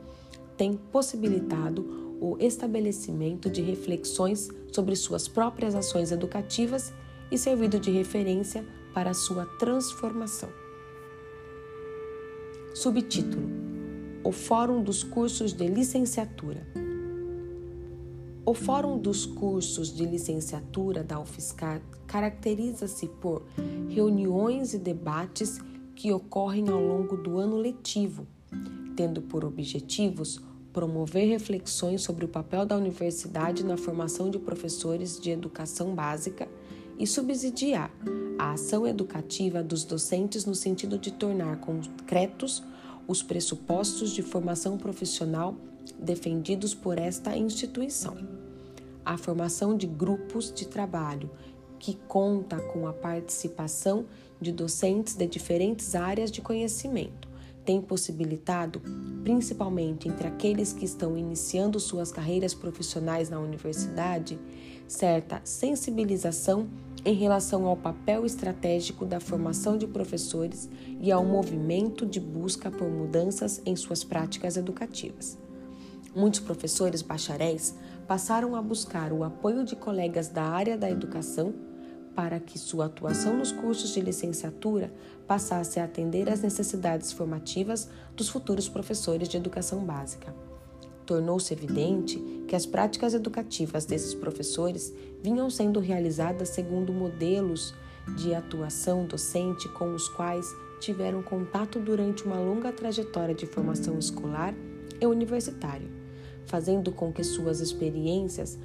têm 0.57 0.76
possibilitado 0.76 2.16
o 2.20 2.37
estabelecimento 2.40 3.50
de 3.50 3.61
reflexões 3.61 4.48
sobre 4.72 4.96
suas 4.96 5.29
próprias 5.29 5.74
ações 5.74 6.11
educativas 6.11 6.92
e 7.31 7.37
servido 7.37 7.79
de 7.79 7.90
referência 7.90 8.64
para 8.94 9.12
sua 9.12 9.44
transformação. 9.59 10.65
Subtítulo: 12.76 13.48
O 14.22 14.30
Fórum 14.30 14.82
dos 14.82 15.02
Cursos 15.02 15.54
de 15.54 15.66
Licenciatura. 15.66 16.68
O 18.44 18.52
Fórum 18.52 18.98
dos 18.98 19.24
Cursos 19.24 19.96
de 19.96 20.04
Licenciatura 20.04 21.02
da 21.02 21.18
UFSCar 21.18 21.80
caracteriza-se 22.06 23.08
por 23.08 23.46
reuniões 23.88 24.74
e 24.74 24.78
debates 24.78 25.58
que 25.94 26.12
ocorrem 26.12 26.68
ao 26.68 26.78
longo 26.78 27.16
do 27.16 27.38
ano 27.38 27.56
letivo, 27.56 28.26
tendo 28.94 29.22
por 29.22 29.42
objetivos 29.42 30.38
promover 30.70 31.26
reflexões 31.30 32.02
sobre 32.02 32.26
o 32.26 32.28
papel 32.28 32.66
da 32.66 32.76
universidade 32.76 33.64
na 33.64 33.78
formação 33.78 34.28
de 34.28 34.38
professores 34.38 35.18
de 35.18 35.30
educação 35.30 35.94
básica 35.94 36.46
e 36.98 37.06
subsidiar 37.06 37.90
a 38.38 38.53
ação 38.53 38.87
educativa 38.87 39.62
dos 39.62 39.85
docentes 39.85 40.44
no 40.44 40.55
sentido 40.55 40.99
de 40.99 41.11
tornar 41.11 41.59
concretos 41.59 42.62
os 43.09 43.22
pressupostos 43.22 44.11
de 44.11 44.22
formação 44.22 44.77
profissional 44.77 45.55
defendidos 45.99 46.75
por 46.75 46.99
esta 46.99 47.37
instituição. 47.37 48.16
A 49.05 49.16
formação 49.16 49.77
de 49.77 49.87
grupos 49.87 50.53
de 50.53 50.66
trabalho 50.66 51.31
que 51.79 51.94
conta 52.09 52.59
com 52.59 52.87
a 52.88 52.92
participação 52.92 54.07
de 54.40 54.51
docentes 54.51 55.14
de 55.14 55.27
diferentes 55.27 55.94
áreas 55.94 56.31
de 56.31 56.40
conhecimento 56.40 57.29
tem 57.64 57.81
possibilitado, 57.81 58.81
principalmente 59.25 60.09
entre 60.09 60.29
aqueles 60.29 60.72
que 60.72 60.85
estão 60.85 61.16
iniciando 61.16 61.81
suas 61.81 62.12
carreiras 62.12 62.55
profissionais 62.55 63.29
na 63.29 63.40
universidade, 63.40 64.38
certa 64.87 65.40
sensibilização 65.44 66.68
em 67.04 67.14
relação 67.14 67.66
ao 67.66 67.76
papel 67.76 68.24
estratégico 68.24 69.04
da 69.04 69.20
formação 69.20 69.76
de 69.76 69.87
professores 69.87 70.68
e 71.00 71.12
ao 71.12 71.24
movimento 71.24 72.04
de 72.04 72.20
busca 72.20 72.70
por 72.70 72.88
mudanças 72.88 73.61
em 73.64 73.76
suas 73.76 74.02
práticas 74.02 74.56
educativas. 74.56 75.38
Muitos 76.14 76.40
professores 76.40 77.02
bacharéis 77.02 77.74
passaram 78.09 78.56
a 78.56 78.62
buscar 78.62 79.12
o 79.12 79.22
apoio 79.22 79.64
de 79.64 79.76
colegas 79.76 80.28
da 80.28 80.44
área 80.44 80.76
da 80.76 80.90
educação 80.90 81.54
para 82.14 82.40
que 82.40 82.59
sua 82.59 82.87
atuação 82.87 83.37
nos 83.37 83.52
cursos 83.52 83.90
de 83.92 84.00
licenciatura 84.00 84.90
passasse 85.26 85.78
a 85.78 85.85
atender 85.85 86.30
às 86.30 86.40
necessidades 86.40 87.12
formativas 87.12 87.90
dos 88.16 88.30
futuros 88.30 88.68
professores 88.68 89.28
de 89.28 89.37
educação 89.37 89.85
básica. 89.85 90.45
Tornou-se 91.07 91.53
evidente 91.53 92.19
que 92.49 92.57
as 92.57 92.66
práticas 92.66 93.14
educativas 93.14 93.85
desses 93.85 94.12
professores 94.12 94.92
vinham 95.23 95.49
sendo 95.49 95.81
realizadas 95.81 96.49
segundo 96.51 96.92
modelos 96.92 97.75
de 98.16 98.35
atuação 98.35 99.07
docente 99.07 99.69
com 99.71 99.95
os 99.95 100.09
quais 100.09 100.47
tiveram 100.81 101.23
contato 101.23 101.79
durante 101.79 102.25
uma 102.25 102.38
longa 102.38 102.73
trajetória 102.73 103.35
de 103.35 103.47
formação 103.47 103.99
escolar 103.99 104.55
e 105.01 105.07
universitária 105.07 106.07
fazendo 106.47 106.92
com 106.92 107.12
que 107.12 107.23
suas 107.23 107.61
experiências, 107.61 108.59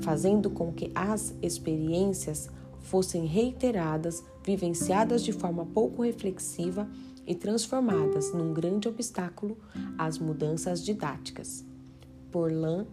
fazendo 0.00 0.48
com 0.48 0.72
que 0.72 0.90
as 0.94 1.34
experiências 1.42 2.48
fossem 2.78 3.26
reiteradas, 3.26 4.24
vivenciadas 4.44 5.22
de 5.22 5.32
forma 5.32 5.66
pouco 5.66 6.02
reflexiva 6.02 6.88
e 7.26 7.34
transformadas 7.34 8.32
num 8.32 8.54
grande 8.54 8.88
obstáculo 8.88 9.58
às 9.98 10.18
mudanças 10.18 10.82
didáticas. 10.82 11.64
Porlan 12.30 12.86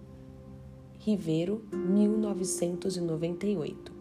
Rivero, 0.99 1.63
1998. 1.71 3.91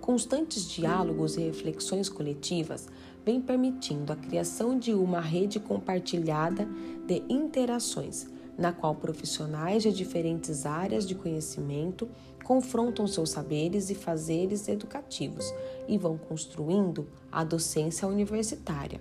Constantes 0.00 0.68
diálogos 0.68 1.36
e 1.36 1.40
reflexões 1.40 2.08
coletivas 2.08 2.88
vêm 3.24 3.40
permitindo 3.40 4.12
a 4.12 4.16
criação 4.16 4.76
de 4.78 4.92
uma 4.92 5.20
rede 5.20 5.60
compartilhada 5.60 6.68
de 7.06 7.22
interações 7.28 8.28
na 8.58 8.72
qual 8.72 8.94
profissionais 8.94 9.82
de 9.82 9.92
diferentes 9.92 10.66
áreas 10.66 11.06
de 11.06 11.14
conhecimento 11.14 12.08
confrontam 12.42 13.06
seus 13.06 13.30
saberes 13.30 13.90
e 13.90 13.94
fazeres 13.94 14.68
educativos 14.68 15.52
e 15.88 15.96
vão 15.96 16.18
construindo 16.18 17.08
a 17.32 17.42
docência 17.42 18.06
universitária. 18.06 19.00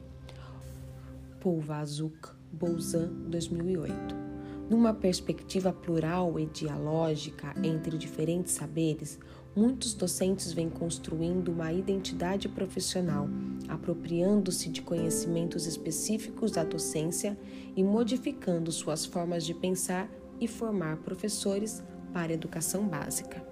Pouvazuk, 1.39 2.29
Bouzan, 2.51 3.09
2008. 3.27 4.32
Numa 4.69 4.93
perspectiva 4.93 5.73
plural 5.73 6.39
e 6.39 6.45
dialógica 6.45 7.53
entre 7.61 7.97
diferentes 7.97 8.53
saberes, 8.53 9.19
muitos 9.55 9.93
docentes 9.93 10.53
vêm 10.53 10.69
construindo 10.69 11.49
uma 11.49 11.71
identidade 11.71 12.47
profissional, 12.47 13.27
apropriando-se 13.67 14.69
de 14.69 14.81
conhecimentos 14.81 15.65
específicos 15.65 16.51
da 16.51 16.63
docência 16.63 17.37
e 17.75 17.83
modificando 17.83 18.71
suas 18.71 19.05
formas 19.05 19.45
de 19.45 19.53
pensar 19.53 20.09
e 20.39 20.47
formar 20.47 20.97
professores 20.97 21.83
para 22.13 22.31
a 22.31 22.35
educação 22.35 22.87
básica. 22.87 23.45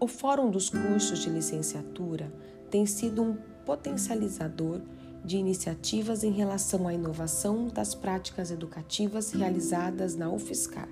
O 0.00 0.06
Fórum 0.06 0.50
dos 0.50 0.70
Cursos 0.70 1.18
de 1.18 1.28
Licenciatura 1.28 2.32
tem 2.70 2.86
sido 2.86 3.22
um 3.22 3.36
potencializador 3.66 4.80
de 5.28 5.36
iniciativas 5.36 6.24
em 6.24 6.32
relação 6.32 6.88
à 6.88 6.94
inovação 6.94 7.68
das 7.68 7.94
práticas 7.94 8.50
educativas 8.50 9.30
realizadas 9.30 10.16
na 10.16 10.30
UFSCar, 10.30 10.88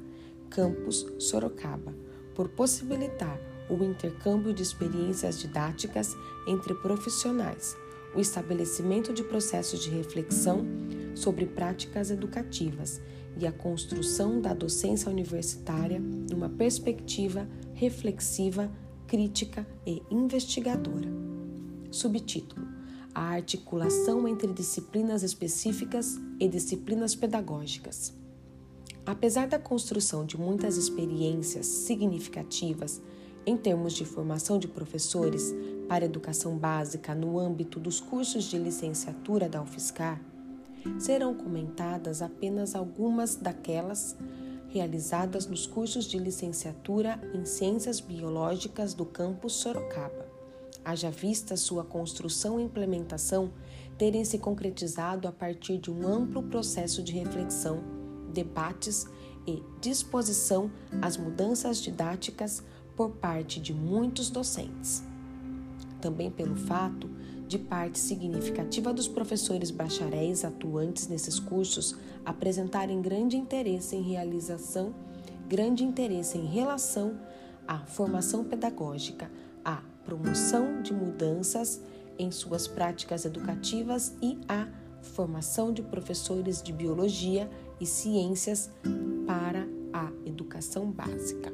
campus 0.51 1.07
Sorocaba 1.18 1.94
por 2.35 2.51
possibilitar 2.51 3.40
o 3.70 3.83
intercâmbio 3.83 4.53
de 4.53 4.62
experiências 4.62 5.40
didáticas 5.40 6.14
entre 6.46 6.75
profissionais, 6.75 7.75
o 8.14 8.20
estabelecimento 8.20 9.11
de 9.14 9.25
processos 9.25 9.83
de 9.83 9.88
reflexão 9.88 10.66
sobre 11.14 11.46
práticas 11.46 12.11
educativas 12.11 13.01
e 13.38 13.46
a 13.46 13.53
construção 13.53 14.38
da 14.38 14.53
docência 14.53 15.11
universitária 15.11 15.99
numa 15.99 16.51
perspectiva 16.51 17.49
reflexiva, 17.72 18.70
crítica 19.07 19.66
e 19.87 20.03
investigadora. 20.11 21.09
Subtítulo: 21.90 22.75
A 23.16 23.31
articulação 23.31 24.29
entre 24.29 24.52
disciplinas 24.52 25.22
específicas 25.22 26.20
e 26.38 26.46
disciplinas 26.46 27.14
pedagógicas. 27.14 28.12
Apesar 29.07 29.48
da 29.48 29.59
construção 29.59 30.26
de 30.26 30.38
muitas 30.38 30.76
experiências 30.76 31.64
significativas 31.64 33.00
em 33.46 33.57
termos 33.57 33.94
de 33.94 34.05
formação 34.05 34.59
de 34.59 34.68
professores 34.68 35.55
para 35.88 36.05
educação 36.05 36.59
básica 36.59 37.14
no 37.14 37.38
âmbito 37.38 37.81
dos 37.81 38.00
cursos 38.00 38.44
de 38.44 38.59
licenciatura 38.59 39.48
da 39.48 39.62
UFSCar, 39.62 40.20
serão 40.98 41.33
comentadas 41.33 42.20
apenas 42.20 42.74
algumas 42.74 43.35
daquelas 43.35 44.14
realizadas 44.68 45.46
nos 45.46 45.66
cursos 45.66 46.05
de 46.05 46.18
licenciatura 46.18 47.18
em 47.33 47.46
Ciências 47.46 47.98
Biológicas 47.98 48.92
do 48.92 49.07
campus 49.07 49.55
Sorocaba. 49.55 50.25
Haja 50.87 51.11
vista 51.11 51.57
sua 51.57 51.83
construção 51.83 52.61
e 52.61 52.62
implementação 52.62 53.51
terem 53.99 54.25
se 54.25 54.38
concretizado 54.38 55.27
a 55.27 55.33
partir 55.33 55.79
de 55.79 55.90
um 55.90 56.07
amplo 56.07 56.44
processo 56.44 57.03
de 57.03 57.11
reflexão 57.11 57.83
debates 58.33 59.05
e 59.44 59.64
disposição 59.81 60.70
às 61.03 61.16
mudanças 61.16 61.83
didáticas 61.83 62.62
por 62.94 63.11
parte 63.11 63.59
de 63.59 63.75
muitos 63.75 64.31
docentes. 64.31 65.03
Também 66.01 66.31
pelo 66.31 66.55
fato 66.55 67.11
de 67.49 67.59
parte 67.59 67.99
significativa 67.99 68.94
dos 68.94 69.09
professores 69.09 69.72
bacharéis 69.72 70.44
atuantes 70.44 71.09
nesses 71.09 71.40
cursos 71.40 71.96
apresentarem 72.25 73.03
grande 73.03 73.37
interesse 73.37 73.96
em 73.96 74.03
realização, 74.03 74.94
grande 75.49 75.83
interesse 75.83 76.38
em 76.38 76.46
relação 76.46 77.18
à 77.66 77.79
formação 77.81 78.44
pedagógica, 78.44 79.29
à 79.64 79.83
promoção 80.06 80.80
de 80.80 80.94
mudanças 80.94 81.82
em 82.16 82.30
suas 82.30 82.68
práticas 82.68 83.24
educativas 83.24 84.14
e 84.22 84.38
à 84.48 84.68
formação 85.02 85.72
de 85.72 85.82
professores 85.82 86.62
de 86.62 86.72
biologia 86.72 87.50
e 87.80 87.84
ciências 87.84 88.70
para 89.26 89.66
a 89.92 90.10
educação 90.24 90.90
básica. 90.90 91.52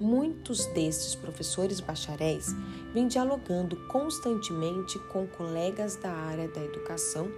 Muitos 0.00 0.66
destes 0.66 1.14
professores 1.14 1.78
bacharéis 1.78 2.54
vêm 2.92 3.06
dialogando 3.06 3.76
constantemente 3.86 4.98
com 5.12 5.26
colegas 5.26 5.96
da 5.96 6.10
área 6.10 6.48
da 6.48 6.64
educação 6.64 7.28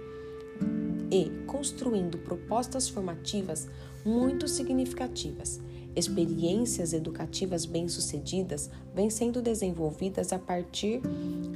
e 1.11 1.29
construindo 1.45 2.17
propostas 2.17 2.89
formativas 2.89 3.67
muito 4.05 4.47
significativas, 4.47 5.61
Experiências 5.95 6.91
educativas 6.91 7.65
bem-sucedidas 7.65 8.69
vêm 8.95 9.09
sendo 9.09 9.41
desenvolvidas 9.41 10.33
a 10.33 10.39
partir 10.39 11.01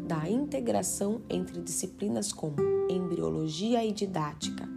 da 0.06 0.30
integração 0.30 1.22
entre 1.28 1.60
disciplinas 1.62 2.32
como 2.32 2.56
embriologia 2.88 3.84
e 3.84 3.92
didática, 3.92 4.70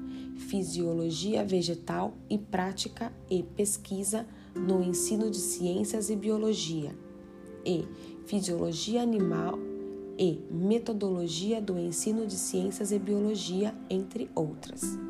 fisiologia 0.49 1.45
vegetal 1.45 2.15
e 2.29 2.39
prática 2.39 3.13
e 3.29 3.43
pesquisa 3.43 4.27
no 4.55 4.83
ensino 4.83 5.31
de 5.31 5.39
ciências 5.39 6.09
e 6.09 6.17
biologia, 6.17 6.95
e 7.65 7.87
fisiologia 8.25 9.03
animal 9.03 9.59
e 10.19 10.39
metodologia 10.51 11.61
do 11.61 11.79
ensino 11.79 12.27
de 12.27 12.35
ciências 12.35 12.93
e 12.93 12.99
biologia, 12.99 13.75
entre 13.89 14.31
outras. 14.35 15.10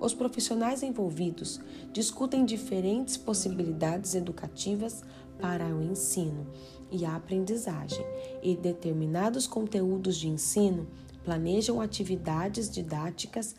Os 0.00 0.14
profissionais 0.14 0.82
envolvidos 0.82 1.60
discutem 1.92 2.46
diferentes 2.46 3.18
possibilidades 3.18 4.14
educativas 4.14 5.04
para 5.38 5.66
o 5.66 5.82
ensino 5.82 6.46
e 6.90 7.04
a 7.04 7.14
aprendizagem, 7.14 8.04
e 8.42 8.56
determinados 8.56 9.46
conteúdos 9.46 10.16
de 10.16 10.26
ensino 10.26 10.88
planejam 11.22 11.82
atividades 11.82 12.70
didáticas, 12.70 13.54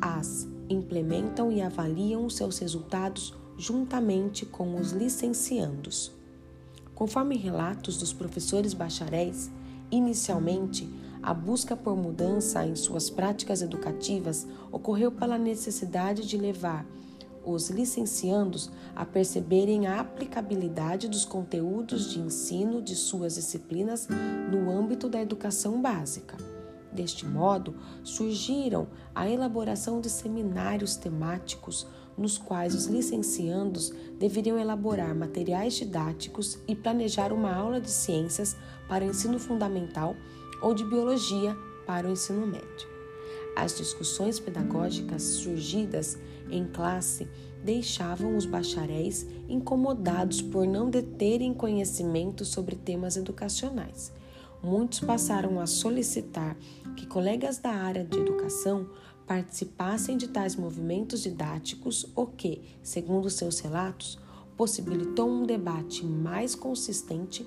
as 0.00 0.48
implementam 0.70 1.52
e 1.52 1.60
avaliam 1.60 2.28
seus 2.30 2.58
resultados 2.58 3.34
juntamente 3.58 4.46
com 4.46 4.74
os 4.76 4.92
licenciandos. 4.92 6.12
Conforme 6.94 7.36
relatos 7.36 7.98
dos 7.98 8.12
professores 8.12 8.72
bacharéis, 8.72 9.50
inicialmente 9.90 10.88
a 11.22 11.34
busca 11.34 11.76
por 11.76 11.96
mudança 11.96 12.64
em 12.66 12.76
suas 12.76 13.10
práticas 13.10 13.62
educativas 13.62 14.46
ocorreu 14.70 15.10
pela 15.10 15.38
necessidade 15.38 16.26
de 16.26 16.36
levar 16.36 16.86
os 17.44 17.70
licenciandos 17.70 18.70
a 18.94 19.04
perceberem 19.04 19.86
a 19.86 20.00
aplicabilidade 20.00 21.08
dos 21.08 21.24
conteúdos 21.24 22.10
de 22.10 22.20
ensino 22.20 22.82
de 22.82 22.94
suas 22.94 23.36
disciplinas 23.36 24.06
no 24.50 24.70
âmbito 24.70 25.08
da 25.08 25.20
educação 25.20 25.80
básica. 25.80 26.36
Deste 26.92 27.26
modo, 27.26 27.76
surgiram 28.02 28.88
a 29.14 29.28
elaboração 29.28 30.00
de 30.00 30.10
seminários 30.10 30.96
temáticos 30.96 31.86
nos 32.16 32.36
quais 32.36 32.74
os 32.74 32.86
licenciandos 32.86 33.92
deveriam 34.18 34.58
elaborar 34.58 35.14
materiais 35.14 35.74
didáticos 35.74 36.58
e 36.66 36.74
planejar 36.74 37.32
uma 37.32 37.54
aula 37.54 37.80
de 37.80 37.90
ciências 37.90 38.56
para 38.88 39.04
o 39.04 39.08
ensino 39.08 39.38
fundamental 39.38 40.16
ou 40.60 40.74
de 40.74 40.84
biologia 40.84 41.56
para 41.86 42.06
o 42.06 42.10
ensino 42.10 42.46
médio. 42.46 42.88
As 43.56 43.76
discussões 43.76 44.38
pedagógicas 44.38 45.22
surgidas 45.22 46.16
em 46.50 46.64
classe 46.64 47.28
deixavam 47.62 48.36
os 48.36 48.46
bacharéis 48.46 49.26
incomodados 49.48 50.40
por 50.40 50.66
não 50.66 50.88
deterem 50.88 51.52
conhecimento 51.52 52.44
sobre 52.44 52.76
temas 52.76 53.16
educacionais. 53.16 54.12
Muitos 54.62 55.00
passaram 55.00 55.60
a 55.60 55.66
solicitar 55.66 56.56
que 56.96 57.06
colegas 57.06 57.58
da 57.58 57.70
área 57.70 58.04
de 58.04 58.18
educação 58.18 58.88
participassem 59.26 60.16
de 60.16 60.28
tais 60.28 60.56
movimentos 60.56 61.22
didáticos, 61.22 62.06
o 62.16 62.26
que, 62.26 62.62
segundo 62.82 63.28
seus 63.28 63.60
relatos, 63.60 64.18
possibilitou 64.56 65.28
um 65.28 65.44
debate 65.44 66.04
mais 66.04 66.54
consistente 66.54 67.46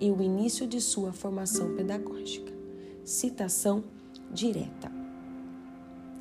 e 0.00 0.10
o 0.10 0.20
início 0.20 0.66
de 0.66 0.80
sua 0.80 1.12
formação 1.12 1.74
pedagógica. 1.74 2.51
Citação 3.04 3.82
direta. 4.32 4.88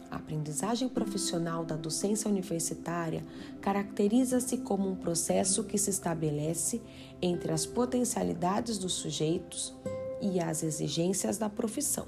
A 0.09 0.15
aprendizagem 0.15 0.89
profissional 0.89 1.63
da 1.63 1.75
docência 1.75 2.27
universitária 2.27 3.23
caracteriza-se 3.61 4.57
como 4.57 4.89
um 4.89 4.95
processo 4.95 5.63
que 5.63 5.77
se 5.77 5.91
estabelece 5.91 6.81
entre 7.21 7.51
as 7.51 7.67
potencialidades 7.67 8.79
dos 8.79 8.93
sujeitos 8.93 9.75
e 10.19 10.39
as 10.39 10.63
exigências 10.63 11.37
da 11.37 11.47
profissão, 11.47 12.07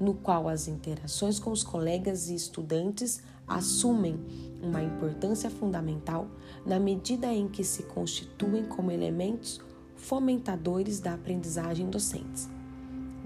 no 0.00 0.14
qual 0.14 0.48
as 0.48 0.66
interações 0.66 1.38
com 1.38 1.52
os 1.52 1.62
colegas 1.62 2.28
e 2.28 2.34
estudantes 2.34 3.22
assumem 3.46 4.18
uma 4.60 4.82
importância 4.82 5.48
fundamental 5.48 6.28
na 6.66 6.80
medida 6.80 7.32
em 7.32 7.46
que 7.46 7.62
se 7.62 7.84
constituem 7.84 8.64
como 8.64 8.90
elementos 8.90 9.60
fomentadores 9.94 10.98
da 10.98 11.14
aprendizagem 11.14 11.88
docente. 11.88 12.57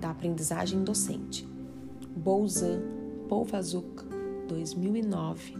Da 0.03 0.11
aprendizagem 0.11 0.83
docente. 0.83 1.49
Bolzan, 2.17 2.83
Polvazuk, 3.29 4.05
2009, 4.49 5.57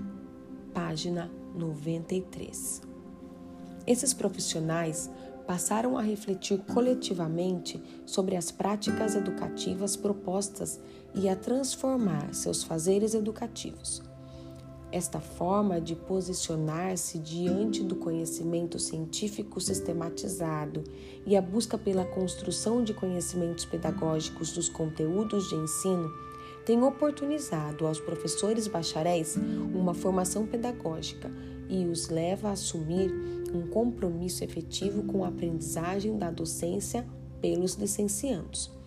página 0.75 1.31
93. 1.55 2.83
Esses 3.87 4.13
profissionais 4.13 5.09
passaram 5.47 5.97
a 5.97 6.03
refletir 6.03 6.59
coletivamente 6.75 7.81
sobre 8.05 8.35
as 8.35 8.51
práticas 8.51 9.15
educativas 9.15 9.95
propostas 9.95 10.81
e 11.15 11.29
a 11.29 11.37
transformar 11.37 12.35
seus 12.35 12.65
fazeres 12.65 13.15
educativos 13.15 14.03
esta 14.93 15.19
forma 15.19 15.81
de 15.81 15.97
posicionar-se 15.97 17.19
diante 17.19 17.83
do 17.83 17.97
conhecimento 17.97 18.79
científico 18.79 19.61
sistematizado 19.61 20.85
e 21.27 21.35
a 21.35 21.41
busca 21.41 21.79
pela 21.79 22.05
construção 22.05 22.85
de 22.85 22.93
conhecimentos 22.93 23.65
pedagógicos 23.65 24.53
dos 24.53 24.69
conteúdos 24.69 25.49
de 25.49 25.57
ensino 25.57 26.11
tem 26.65 26.83
oportunizado 26.83 27.87
aos 27.87 27.99
professores 27.99 28.69
bacharéis 28.69 29.37
uma 29.75 29.95
formação 29.95 30.47
pedagógica 30.47 31.31
e 31.69 31.87
os 31.87 32.09
leva 32.09 32.49
a 32.49 32.53
assumir 32.53 33.11
um 33.53 33.67
compromisso 33.67 34.45
efetivo 34.45 35.03
com 35.05 35.25
a 35.25 35.29
aprendizagem 35.29 36.19
da 36.19 36.31
docência 36.31 37.07
pelos 37.41 37.75
licenciandos. 37.75 38.82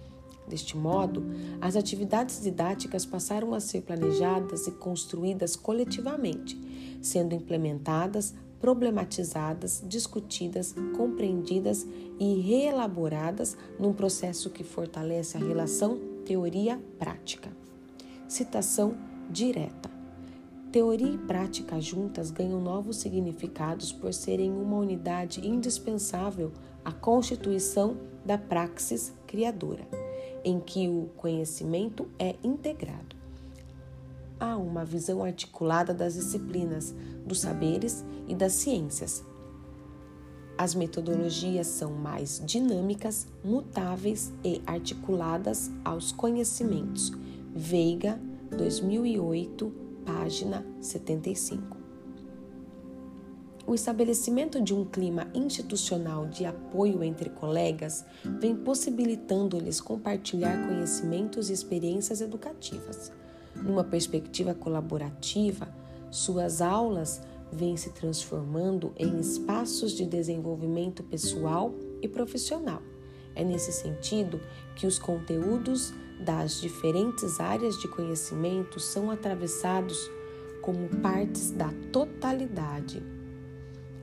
Deste 0.47 0.77
modo, 0.77 1.23
as 1.60 1.75
atividades 1.75 2.41
didáticas 2.41 3.05
passaram 3.05 3.53
a 3.53 3.60
ser 3.60 3.81
planejadas 3.81 4.67
e 4.67 4.71
construídas 4.71 5.55
coletivamente, 5.55 6.60
sendo 7.01 7.34
implementadas, 7.34 8.34
problematizadas, 8.60 9.84
discutidas, 9.88 10.75
compreendidas 10.95 11.86
e 12.19 12.41
reelaboradas 12.41 13.58
num 13.79 13.93
processo 13.93 14.49
que 14.49 14.63
fortalece 14.63 15.38
a 15.38 15.39
relação 15.39 15.99
teoria-prática. 16.25 17.51
Citação 18.27 18.95
direta. 19.29 19.89
Teoria 20.71 21.13
e 21.13 21.17
prática 21.17 21.79
juntas 21.79 22.31
ganham 22.31 22.60
novos 22.60 22.97
significados 22.97 23.91
por 23.91 24.13
serem 24.13 24.51
uma 24.51 24.77
unidade 24.77 25.47
indispensável 25.47 26.51
à 26.84 26.91
constituição 26.91 27.97
da 28.25 28.38
praxis 28.38 29.13
criadora 29.25 30.05
em 30.45 30.60
que 30.60 30.88
o 30.88 31.10
conhecimento 31.17 32.08
é 32.19 32.36
integrado. 32.43 33.15
Há 34.39 34.55
uma 34.55 34.86
visão 34.86 35.23
articulada 35.23 35.93
das 35.93 36.13
disciplinas, 36.13 36.93
dos 37.25 37.39
saberes 37.39 38.05
e 38.27 38.36
das 38.36 38.53
ciências. 38.53 39.25
As 40.58 40.75
metodologias 40.75 41.67
são 41.67 41.91
mais 41.91 42.41
dinâmicas, 42.45 43.27
mutáveis 43.43 44.31
e 44.43 44.62
articuladas 44.67 45.71
aos 45.84 46.12
conhecimentos. 46.12 47.12
Veiga, 47.53 48.19
2008, 48.55 49.73
página 50.05 50.65
75. 50.79 51.75
O 53.67 53.73
estabelecimento 53.73 54.62
de 54.62 54.75
um 54.75 54.86
clima 54.86 55.28
institucional 55.34 56.28
de 56.28 56.45
apoio 56.45 57.04
entre 57.04 57.32
colegas 57.32 58.06
vem 58.23 58.56
possibilitando-lhes 58.56 59.82
compartilhar 59.82 60.67
conhecimentos 60.67 61.49
e 61.49 61.54
experiências 61.54 62.21
educativas. 62.21 63.12
Numa 63.56 63.84
perspectiva 63.84 64.54
colaborativa, 64.54 65.67
suas 66.12 66.62
aulas 66.62 67.23
vêm 67.51 67.75
se 67.75 67.89
transformando 67.89 68.93
em 68.97 69.19
espaços 69.19 69.93
de 69.93 70.06
desenvolvimento 70.06 71.01
pessoal 71.01 71.73
e 72.04 72.08
profissional. 72.08 72.84
É 73.34 73.43
nesse 73.43 73.71
sentido 73.71 74.39
que 74.75 74.86
os 74.86 74.99
conteúdos 74.99 75.91
das 76.19 76.62
diferentes 76.62 77.39
áreas 77.39 77.80
de 77.80 77.88
conhecimento 77.88 78.80
são 78.80 79.10
atravessados 79.10 79.97
como 80.62 80.88
partes 81.01 81.49
da 81.49 81.73
totalidade 81.91 83.14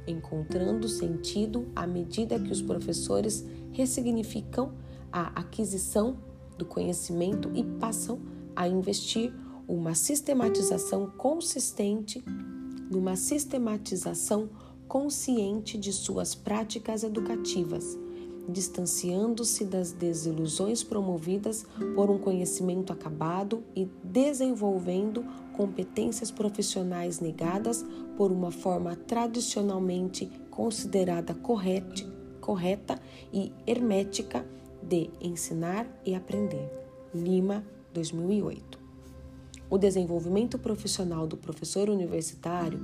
encontrando 0.07 0.89
sentido 0.89 1.71
à 1.75 1.87
medida 1.87 2.39
que 2.39 2.51
os 2.51 2.63
professores 2.63 3.47
ressignificam 3.73 4.73
a 5.13 5.41
aquisição 5.41 6.17
do 6.57 6.65
conhecimento 6.65 7.51
e 7.55 7.65
passam 7.65 8.21
a 8.55 8.69
investir 8.69 9.33
uma 9.67 9.95
sistematização 9.95 11.11
consistente 11.11 12.23
numa 12.91 13.17
sistematização 13.17 14.51
consciente 14.87 15.79
de 15.79 15.93
suas 15.93 16.35
práticas 16.35 17.03
educativas, 17.03 17.99
distanciando-se 18.49 19.65
das 19.65 19.93
desilusões 19.93 20.83
promovidas 20.83 21.65
por 21.95 22.11
um 22.11 22.19
conhecimento 22.19 22.93
acabado 22.93 23.63
e 23.75 23.89
desenvolvendo 24.03 25.25
competências 25.53 26.31
profissionais 26.31 27.21
negadas 27.21 27.85
por 28.17 28.33
uma 28.33 28.51
forma 28.51 28.97
tradicionalmente 28.97 30.31
considerada 30.51 31.35
correta, 31.35 32.05
correta 32.41 32.99
e 33.33 33.53
hermética 33.67 34.45
de 34.83 35.11
ensinar 35.21 35.87
e 36.05 36.15
aprender. 36.15 36.71
Lima, 37.15 37.65
2008. 37.95 38.79
O 39.71 39.79
desenvolvimento 39.79 40.59
profissional 40.59 41.27
do 41.27 41.37
professor 41.37 41.89
universitário 41.89 42.79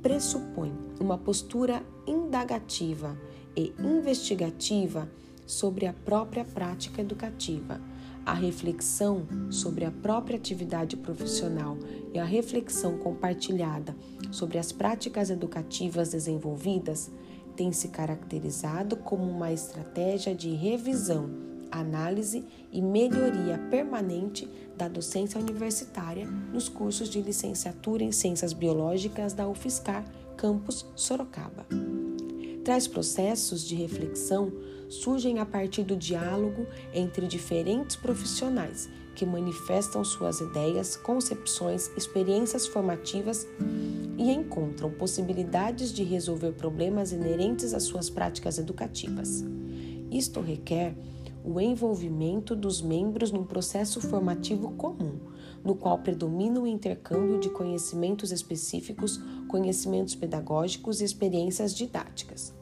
pressupõe 0.00 0.72
uma 0.98 1.18
postura 1.18 1.82
indagativa 2.06 3.16
e 3.60 3.74
investigativa 3.78 5.08
sobre 5.46 5.86
a 5.86 5.92
própria 5.92 6.44
prática 6.44 7.00
educativa, 7.00 7.80
a 8.24 8.32
reflexão 8.32 9.26
sobre 9.50 9.84
a 9.84 9.90
própria 9.90 10.36
atividade 10.36 10.96
profissional 10.96 11.76
e 12.14 12.18
a 12.18 12.24
reflexão 12.24 12.98
compartilhada 12.98 13.94
sobre 14.30 14.58
as 14.58 14.72
práticas 14.72 15.30
educativas 15.30 16.10
desenvolvidas 16.10 17.10
tem 17.56 17.72
se 17.72 17.88
caracterizado 17.88 18.96
como 18.96 19.24
uma 19.24 19.52
estratégia 19.52 20.34
de 20.34 20.50
revisão, 20.54 21.28
análise 21.70 22.44
e 22.72 22.80
melhoria 22.80 23.58
permanente 23.70 24.48
da 24.76 24.88
docência 24.88 25.38
universitária 25.38 26.26
nos 26.26 26.68
cursos 26.68 27.08
de 27.08 27.20
licenciatura 27.20 28.02
em 28.02 28.12
Ciências 28.12 28.52
Biológicas 28.52 29.32
da 29.32 29.46
UFSCar, 29.46 30.04
campus 30.36 30.86
Sorocaba. 30.96 31.66
Tais 32.64 32.86
processos 32.86 33.66
de 33.66 33.74
reflexão 33.74 34.52
surgem 34.88 35.38
a 35.38 35.46
partir 35.46 35.82
do 35.82 35.96
diálogo 35.96 36.66
entre 36.92 37.26
diferentes 37.26 37.96
profissionais 37.96 38.88
que 39.14 39.24
manifestam 39.24 40.04
suas 40.04 40.40
ideias, 40.40 40.96
concepções, 40.96 41.90
experiências 41.96 42.66
formativas 42.66 43.46
e 44.18 44.30
encontram 44.30 44.90
possibilidades 44.90 45.92
de 45.92 46.02
resolver 46.02 46.52
problemas 46.52 47.12
inerentes 47.12 47.72
às 47.72 47.84
suas 47.84 48.10
práticas 48.10 48.58
educativas. 48.58 49.44
Isto 50.10 50.40
requer 50.40 50.94
o 51.44 51.58
envolvimento 51.60 52.54
dos 52.54 52.82
membros 52.82 53.32
num 53.32 53.44
processo 53.44 54.00
formativo 54.00 54.72
comum, 54.72 55.18
no 55.64 55.74
qual 55.74 55.98
predomina 55.98 56.60
o 56.60 56.66
intercâmbio 56.66 57.38
de 57.38 57.50
conhecimentos 57.50 58.32
específicos, 58.32 59.20
conhecimentos 59.48 60.14
pedagógicos 60.14 61.00
e 61.00 61.04
experiências 61.04 61.74
didáticas. 61.74 62.52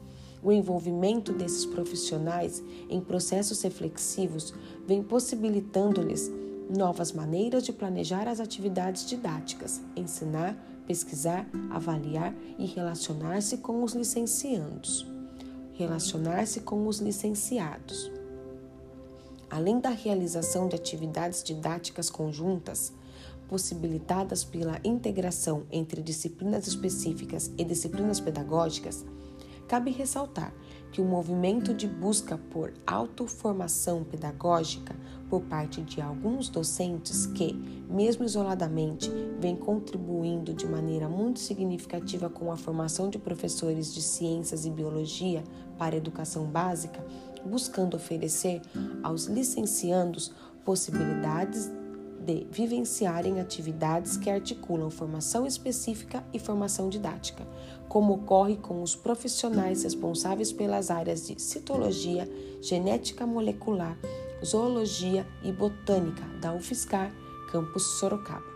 O 0.41 0.51
envolvimento 0.51 1.33
desses 1.33 1.65
profissionais 1.65 2.63
em 2.89 3.01
processos 3.01 3.61
reflexivos 3.61 4.53
vem 4.87 5.03
possibilitando-lhes 5.03 6.31
novas 6.69 7.11
maneiras 7.11 7.63
de 7.63 7.73
planejar 7.73 8.27
as 8.27 8.39
atividades 8.39 9.05
didáticas, 9.05 9.81
ensinar, 9.95 10.55
pesquisar, 10.85 11.47
avaliar 11.69 12.33
e 12.57 12.65
relacionar-se 12.65 13.57
com 13.57 13.83
os 13.83 13.93
licenciandos. 13.93 15.05
Relacionar-se 15.73 16.61
com 16.61 16.87
os 16.87 16.99
licenciados. 16.99 18.18
Além 19.49 19.79
da 19.79 19.89
realização 19.89 20.67
de 20.67 20.75
atividades 20.75 21.43
didáticas 21.43 22.09
conjuntas, 22.09 22.93
possibilitadas 23.47 24.43
pela 24.43 24.79
integração 24.83 25.63
entre 25.71 26.01
disciplinas 26.03 26.67
específicas 26.67 27.51
e 27.57 27.63
disciplinas 27.63 28.19
pedagógicas, 28.19 29.03
cabe 29.67 29.91
ressaltar 29.91 30.53
que 30.91 31.01
o 31.01 31.05
movimento 31.05 31.73
de 31.73 31.87
busca 31.87 32.37
por 32.49 32.73
autoformação 32.85 34.03
pedagógica 34.03 34.95
por 35.29 35.41
parte 35.41 35.81
de 35.81 36.01
alguns 36.01 36.49
docentes 36.49 37.27
que, 37.27 37.53
mesmo 37.87 38.25
isoladamente, 38.25 39.11
vem 39.39 39.55
contribuindo 39.55 40.53
de 40.53 40.65
maneira 40.65 41.07
muito 41.07 41.39
significativa 41.39 42.29
com 42.29 42.51
a 42.51 42.57
formação 42.57 43.09
de 43.09 43.19
professores 43.19 43.93
de 43.93 44.01
ciências 44.01 44.65
e 44.65 44.71
biologia 44.71 45.43
para 45.77 45.93
a 45.95 45.97
educação 45.97 46.45
básica, 46.45 47.05
buscando 47.45 47.95
oferecer 47.95 48.61
aos 49.03 49.25
licenciandos 49.25 50.31
possibilidades 50.63 51.71
de 52.19 52.45
vivenciarem 52.51 53.39
atividades 53.39 54.17
que 54.17 54.29
articulam 54.29 54.89
formação 54.89 55.47
específica 55.47 56.23
e 56.33 56.37
formação 56.37 56.89
didática, 56.89 57.47
como 57.87 58.13
ocorre 58.13 58.57
com 58.57 58.83
os 58.83 58.95
profissionais 58.95 59.83
responsáveis 59.83 60.51
pelas 60.51 60.91
áreas 60.91 61.25
de 61.25 61.41
citologia, 61.41 62.29
genética 62.61 63.25
molecular, 63.25 63.97
zoologia 64.45 65.25
e 65.43 65.51
botânica 65.51 66.23
da 66.39 66.53
UFSCar, 66.53 67.11
campus 67.51 67.83
Sorocaba. 67.99 68.49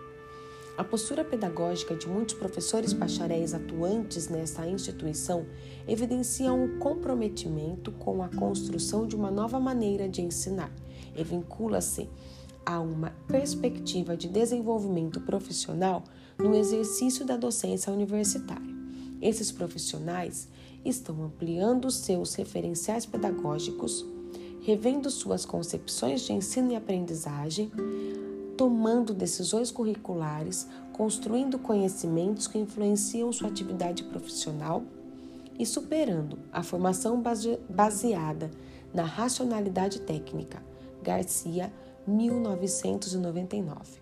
A 0.75 0.83
postura 0.83 1.23
pedagógica 1.23 1.95
de 1.95 2.07
muitos 2.07 2.33
professores 2.33 2.93
bacharéis 2.93 3.53
atuantes 3.53 4.27
nesta 4.27 4.65
instituição 4.67 5.45
evidencia 5.87 6.53
um 6.53 6.79
comprometimento 6.79 7.91
com 7.91 8.23
a 8.23 8.29
construção 8.29 9.05
de 9.05 9.15
uma 9.15 9.29
nova 9.29 9.59
maneira 9.59 10.07
de 10.07 10.21
ensinar 10.21 10.71
e 11.15 11.23
vincula-se 11.23 12.09
a 12.65 12.79
uma 12.79 13.11
perspectiva 13.27 14.15
de 14.15 14.29
desenvolvimento 14.29 15.19
profissional 15.21 16.03
no 16.37 16.55
exercício 16.55 17.25
da 17.25 17.35
docência 17.35 17.91
universitária. 17.91 18.73
Esses 19.21 19.51
profissionais 19.51 20.47
estão 20.83 21.23
ampliando 21.23 21.91
seus 21.91 22.33
referenciais 22.35 23.05
pedagógicos, 23.05 24.05
revendo 24.61 25.09
suas 25.09 25.45
concepções 25.45 26.21
de 26.21 26.33
ensino 26.33 26.71
e 26.71 26.75
aprendizagem, 26.75 27.71
tomando 28.57 29.13
decisões 29.13 29.71
curriculares, 29.71 30.67
construindo 30.93 31.59
conhecimentos 31.59 32.47
que 32.47 32.57
influenciam 32.57 33.31
sua 33.31 33.49
atividade 33.49 34.03
profissional 34.03 34.83
e 35.57 35.65
superando 35.65 36.39
a 36.51 36.63
formação 36.63 37.21
baseada 37.69 38.51
na 38.93 39.03
racionalidade 39.03 40.01
técnica. 40.01 40.63
Garcia 41.01 41.71
1999. 42.07 44.01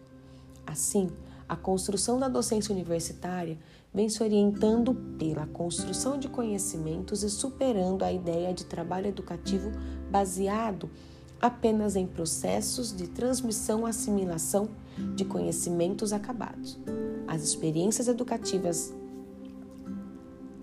Assim, 0.65 1.09
a 1.47 1.55
construção 1.55 2.19
da 2.19 2.27
docência 2.29 2.73
universitária 2.73 3.57
vem 3.93 4.07
se 4.07 4.23
orientando 4.23 4.93
pela 5.19 5.45
construção 5.47 6.17
de 6.17 6.29
conhecimentos 6.29 7.23
e 7.23 7.29
superando 7.29 8.03
a 8.03 8.11
ideia 8.11 8.53
de 8.53 8.65
trabalho 8.65 9.07
educativo 9.07 9.71
baseado 10.09 10.89
apenas 11.41 11.95
em 11.95 12.05
processos 12.05 12.95
de 12.95 13.07
transmissão 13.07 13.85
assimilação 13.85 14.69
de 15.15 15.25
conhecimentos 15.25 16.13
acabados. 16.13 16.79
As 17.27 17.41
experiências 17.41 18.07
educativas 18.07 18.93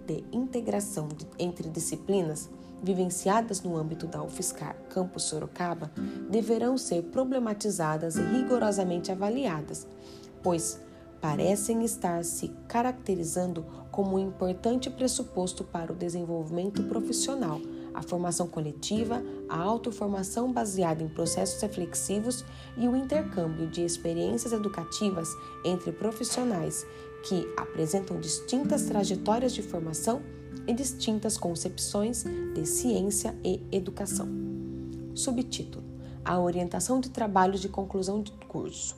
de 0.09 0.25
integração 0.33 1.07
entre 1.38 1.68
disciplinas 1.68 2.49
vivenciadas 2.83 3.62
no 3.62 3.77
âmbito 3.77 4.07
da 4.07 4.23
UFSCar 4.23 4.75
Campus 4.88 5.25
Sorocaba 5.25 5.92
deverão 6.31 6.79
ser 6.79 7.03
problematizadas 7.03 8.16
e 8.16 8.23
rigorosamente 8.23 9.12
avaliadas, 9.12 9.87
pois 10.42 10.81
parecem 11.21 11.85
estar 11.85 12.25
se 12.25 12.49
caracterizando 12.66 13.66
como 13.90 14.16
um 14.16 14.18
importante 14.18 14.88
pressuposto 14.88 15.64
para 15.64 15.92
o 15.92 15.97
desenvolvimento 15.97 16.85
profissional, 16.85 17.61
a 17.92 18.01
formação 18.01 18.47
coletiva, 18.47 19.21
a 19.49 19.59
autoformação 19.61 20.53
baseada 20.53 21.03
em 21.03 21.09
processos 21.09 21.61
reflexivos 21.61 22.44
e 22.77 22.87
o 22.87 22.94
intercâmbio 22.94 23.66
de 23.66 23.85
experiências 23.85 24.53
educativas 24.53 25.29
entre 25.64 25.90
profissionais 25.90 26.87
que 27.23 27.49
apresentam 27.57 28.21
distintas 28.21 28.85
trajetórias 28.85 29.53
de 29.53 29.63
formação 29.63 30.23
e 30.67 30.75
distintas 30.75 31.39
concepções 31.39 32.25
de 32.55 32.67
ciência 32.67 33.35
e 33.45 33.61
educação. 33.73 34.29
Subtítulo: 35.15 35.85
A 36.25 36.39
orientação 36.39 37.01
de 37.01 37.11
trabalhos 37.11 37.61
de 37.61 37.69
conclusão 37.69 38.23
de 38.23 38.33
curso. 38.47 38.97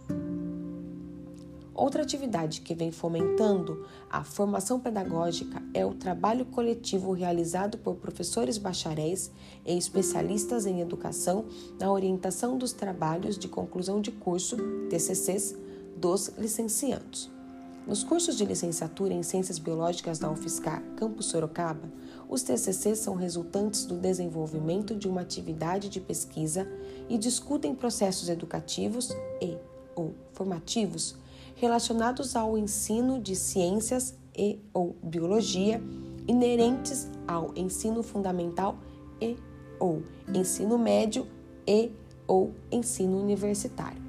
Outra 1.81 2.03
atividade 2.03 2.61
que 2.61 2.75
vem 2.75 2.91
fomentando 2.91 3.87
a 4.11 4.23
formação 4.23 4.79
pedagógica 4.79 5.63
é 5.73 5.87
o 5.87 5.95
trabalho 5.95 6.45
coletivo 6.45 7.13
realizado 7.13 7.79
por 7.79 7.95
professores 7.95 8.59
bacharéis 8.59 9.31
e 9.65 9.79
especialistas 9.79 10.67
em 10.67 10.83
educação 10.83 11.47
na 11.79 11.91
orientação 11.91 12.59
dos 12.59 12.75
trabalhos 12.75 13.39
de 13.39 13.49
conclusão 13.49 13.99
de 13.99 14.11
curso, 14.11 14.59
TCCs, 14.91 15.57
dos 15.97 16.29
licenciados. 16.37 17.40
Nos 17.87 18.05
cursos 18.05 18.37
de 18.37 18.45
licenciatura 18.45 19.15
em 19.15 19.23
Ciências 19.23 19.59
Biológicas 19.59 20.19
da 20.19 20.31
UFSCar, 20.31 20.83
Campus 20.97 21.27
Sorocaba, 21.27 21.91
os 22.29 22.43
TCCs 22.43 22.99
são 22.99 23.15
resultantes 23.15 23.85
do 23.87 23.97
desenvolvimento 23.97 24.95
de 24.95 25.09
uma 25.09 25.23
atividade 25.23 25.89
de 25.89 26.01
pesquisa 26.01 26.69
e 27.09 27.17
discutem 27.17 27.75
processos 27.75 28.29
educativos 28.29 29.11
e 29.41 29.57
ou 29.97 30.15
formativos 30.33 31.17
relacionados 31.57 32.37
ao 32.37 32.57
ensino 32.57 33.19
de 33.21 33.35
ciências 33.35 34.15
e 34.37 34.59
ou 34.73 34.95
biologia 35.03 35.83
inerentes 36.29 37.11
ao 37.27 37.53
ensino 37.57 38.03
fundamental 38.03 38.79
e 39.21 39.37
ou 39.79 40.03
ensino 40.33 40.79
médio 40.79 41.27
e 41.67 41.91
ou 42.27 42.55
ensino 42.71 43.21
universitário. 43.21 44.01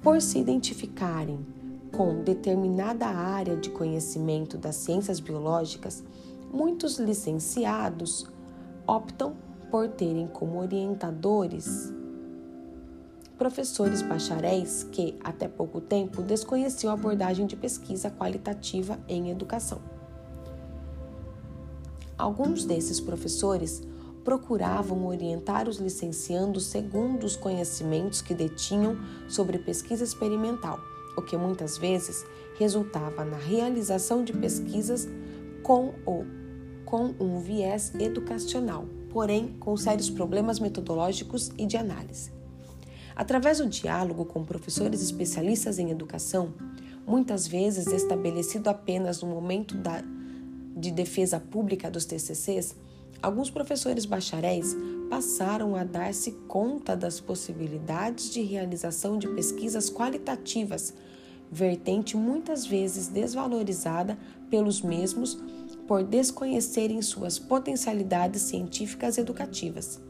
Por 0.00 0.20
se 0.20 0.38
identificarem 0.38 1.53
com 1.96 2.22
determinada 2.22 3.06
área 3.06 3.56
de 3.56 3.70
conhecimento 3.70 4.58
das 4.58 4.74
ciências 4.76 5.20
biológicas, 5.20 6.02
muitos 6.52 6.98
licenciados 6.98 8.26
optam 8.86 9.36
por 9.70 9.88
terem 9.88 10.26
como 10.26 10.58
orientadores 10.58 11.92
professores 13.38 14.00
bacharéis 14.00 14.84
que, 14.84 15.18
até 15.22 15.48
pouco 15.48 15.80
tempo, 15.80 16.22
desconheciam 16.22 16.90
a 16.90 16.94
abordagem 16.94 17.46
de 17.46 17.56
pesquisa 17.56 18.10
qualitativa 18.10 18.98
em 19.08 19.30
educação. 19.30 19.80
Alguns 22.16 22.64
desses 22.64 23.00
professores 23.00 23.82
procuravam 24.24 25.06
orientar 25.06 25.68
os 25.68 25.78
licenciandos 25.78 26.66
segundo 26.66 27.24
os 27.24 27.36
conhecimentos 27.36 28.22
que 28.22 28.34
detinham 28.34 28.96
sobre 29.28 29.58
pesquisa 29.58 30.04
experimental, 30.04 30.78
o 31.16 31.22
que 31.22 31.36
muitas 31.36 31.78
vezes 31.78 32.24
resultava 32.58 33.24
na 33.24 33.36
realização 33.36 34.24
de 34.24 34.32
pesquisas 34.32 35.08
com, 35.62 35.94
o, 36.06 36.24
com 36.84 37.14
um 37.18 37.40
viés 37.40 37.92
educacional, 37.98 38.86
porém 39.10 39.48
com 39.58 39.76
sérios 39.76 40.10
problemas 40.10 40.58
metodológicos 40.58 41.50
e 41.58 41.66
de 41.66 41.76
análise. 41.76 42.32
Através 43.16 43.58
do 43.58 43.68
diálogo 43.68 44.24
com 44.24 44.44
professores 44.44 45.00
especialistas 45.00 45.78
em 45.78 45.90
educação, 45.90 46.52
muitas 47.06 47.46
vezes 47.46 47.86
estabelecido 47.86 48.68
apenas 48.68 49.22
no 49.22 49.28
momento 49.28 49.76
da, 49.76 50.02
de 50.76 50.90
defesa 50.90 51.38
pública 51.38 51.90
dos 51.90 52.04
TCCs, 52.04 52.74
alguns 53.22 53.50
professores 53.50 54.04
bacharéis 54.04 54.76
passaram 55.14 55.76
a 55.76 55.84
dar-se 55.84 56.32
conta 56.48 56.96
das 56.96 57.20
possibilidades 57.20 58.30
de 58.30 58.42
realização 58.42 59.16
de 59.16 59.28
pesquisas 59.28 59.88
qualitativas, 59.88 60.92
vertente 61.52 62.16
muitas 62.16 62.66
vezes 62.66 63.06
desvalorizada 63.06 64.18
pelos 64.50 64.82
mesmos 64.82 65.38
por 65.86 66.02
desconhecerem 66.02 67.00
suas 67.00 67.38
potencialidades 67.38 68.42
científicas 68.42 69.16
educativas. 69.16 70.00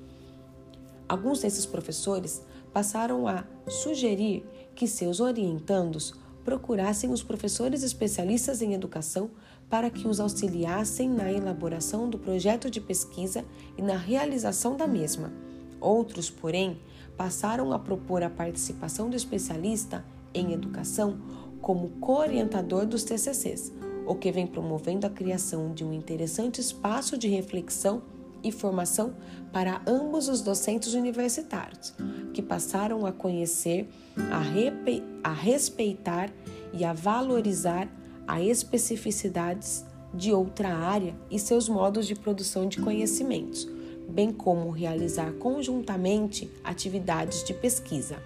Alguns 1.07 1.43
desses 1.43 1.67
professores 1.67 2.43
passaram 2.73 3.29
a 3.29 3.45
sugerir 3.69 4.43
que 4.75 4.89
seus 4.89 5.21
orientandos 5.21 6.15
procurassem 6.47 7.11
os 7.11 7.23
professores 7.23 7.83
especialistas 7.83 8.63
em 8.63 8.73
educação 8.73 9.31
para 9.75 9.91
que 9.91 10.07
os 10.07 10.21
auxiliassem 10.21 11.11
na 11.11 11.33
elaboração 11.33 12.09
do 12.09 12.17
projeto 12.17 12.71
de 12.71 12.81
pesquisa 12.81 13.45
e 13.77 13.83
na 13.83 13.97
realização 13.97 14.77
da 14.77 14.87
mesma. 14.87 15.33
Outros, 15.81 16.31
porém, 16.31 16.79
passaram 17.17 17.73
a 17.73 17.79
propor 17.81 18.23
a 18.23 18.31
participação 18.31 19.11
do 19.11 19.17
especialista 19.17 20.05
em 20.33 20.53
educação 20.53 21.19
como 21.61 21.89
co-orientador 21.99 22.87
dos 22.87 23.03
TCCs, 23.03 23.73
o 24.07 24.15
que 24.15 24.31
vem 24.31 24.47
promovendo 24.47 25.09
a 25.09 25.11
criação 25.11 25.75
de 25.75 25.85
um 25.85 25.93
interessante 25.93 26.61
espaço 26.61 27.19
de 27.19 27.27
reflexão 27.27 28.01
e 28.45 28.53
formação 28.53 29.17
para 29.53 29.83
ambos 29.89 30.29
os 30.29 30.41
docentes 30.41 30.95
universitários, 30.95 31.93
que 32.33 32.41
passaram 32.41 33.05
a 33.05 33.11
conhecer, 33.11 33.89
a, 34.31 35.29
a 35.29 35.33
respeitar 35.33 36.31
e 36.73 36.85
a 36.85 36.93
valorizar 36.93 37.89
as 38.27 38.43
especificidades 38.43 39.85
de 40.13 40.33
outra 40.33 40.69
área 40.69 41.15
e 41.31 41.39
seus 41.39 41.69
modos 41.69 42.07
de 42.07 42.15
produção 42.15 42.69
de 42.69 42.81
conhecimentos, 42.81 43.69
bem 44.09 44.33
como 44.33 44.71
realizar 44.71 45.33
conjuntamente 45.35 46.51
atividades 46.63 47.43
de 47.45 47.53
pesquisa. 47.53 48.23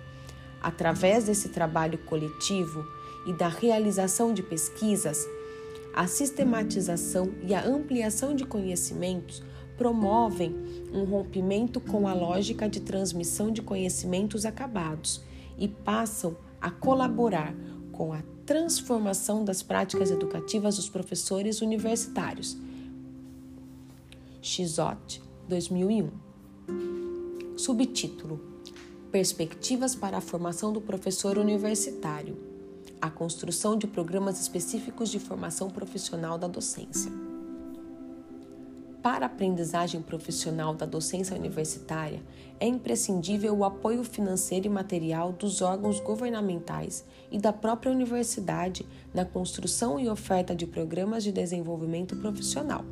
Através 0.60 1.24
desse 1.24 1.48
trabalho 1.48 1.98
coletivo 1.98 2.84
e 3.26 3.32
da 3.32 3.48
realização 3.48 4.34
de 4.34 4.42
pesquisas, 4.42 5.26
a 5.94 6.06
sistematização 6.06 7.32
e 7.42 7.54
a 7.54 7.64
ampliação 7.66 8.34
de 8.34 8.44
conhecimentos 8.44 9.42
promovem 9.76 10.54
um 10.92 11.04
rompimento 11.04 11.80
com 11.80 12.06
a 12.08 12.12
lógica 12.12 12.68
de 12.68 12.80
transmissão 12.80 13.50
de 13.50 13.62
conhecimentos 13.62 14.44
acabados 14.44 15.22
e 15.56 15.68
passam 15.68 16.36
a 16.60 16.70
colaborar 16.70 17.54
com 17.92 18.12
a 18.12 18.22
transformação 18.48 19.44
das 19.44 19.62
práticas 19.62 20.10
educativas 20.10 20.76
dos 20.76 20.88
professores 20.88 21.60
universitários. 21.60 22.56
Xizot, 24.40 25.20
2001. 25.46 26.10
Subtítulo: 27.58 28.40
Perspectivas 29.12 29.94
para 29.94 30.16
a 30.16 30.22
formação 30.22 30.72
do 30.72 30.80
professor 30.80 31.36
universitário. 31.36 32.38
A 33.02 33.10
construção 33.10 33.76
de 33.76 33.86
programas 33.86 34.40
específicos 34.40 35.10
de 35.10 35.18
formação 35.18 35.68
profissional 35.68 36.38
da 36.38 36.48
docência. 36.48 37.27
Para 39.08 39.24
a 39.24 39.26
aprendizagem 39.26 40.02
profissional 40.02 40.74
da 40.74 40.84
docência 40.84 41.34
universitária, 41.34 42.22
é 42.60 42.66
imprescindível 42.66 43.56
o 43.56 43.64
apoio 43.64 44.04
financeiro 44.04 44.66
e 44.66 44.68
material 44.68 45.32
dos 45.32 45.62
órgãos 45.62 45.98
governamentais 45.98 47.06
e 47.30 47.38
da 47.38 47.50
própria 47.50 47.90
universidade 47.90 48.86
na 49.14 49.24
construção 49.24 49.98
e 49.98 50.10
oferta 50.10 50.54
de 50.54 50.66
programas 50.66 51.24
de 51.24 51.32
desenvolvimento 51.32 52.16
profissional, 52.16 52.84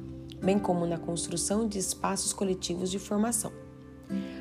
bem 0.43 0.59
como 0.59 0.87
na 0.87 0.97
construção 0.97 1.69
de 1.69 1.79
espaços 1.79 2.33
coletivos 2.33 2.91
de 2.91 2.99
formação. 2.99 3.53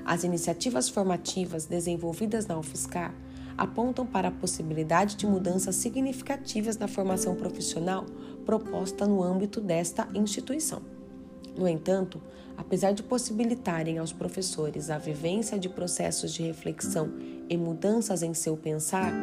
As 0.05 0.23
iniciativas 0.23 0.87
formativas 0.87 1.65
desenvolvidas 1.65 2.47
na 2.47 2.57
UFSCar 2.57 3.13
apontam 3.57 4.05
para 4.05 4.29
a 4.29 4.31
possibilidade 4.31 5.17
de 5.17 5.27
mudanças 5.27 5.75
significativas 5.75 6.77
na 6.77 6.87
formação 6.87 7.35
profissional 7.35 8.05
proposta 8.45 9.05
no 9.05 9.21
âmbito 9.21 9.59
desta 9.59 10.07
instituição. 10.13 10.94
No 11.57 11.67
entanto, 11.67 12.21
apesar 12.57 12.93
de 12.93 13.03
possibilitarem 13.03 13.97
aos 13.97 14.11
professores 14.11 14.89
a 14.89 14.97
vivência 14.97 15.57
de 15.57 15.69
processos 15.69 16.33
de 16.33 16.43
reflexão 16.43 17.11
e 17.49 17.57
mudanças 17.57 18.21
em 18.23 18.33
seu 18.33 18.57
pensar 18.57 19.13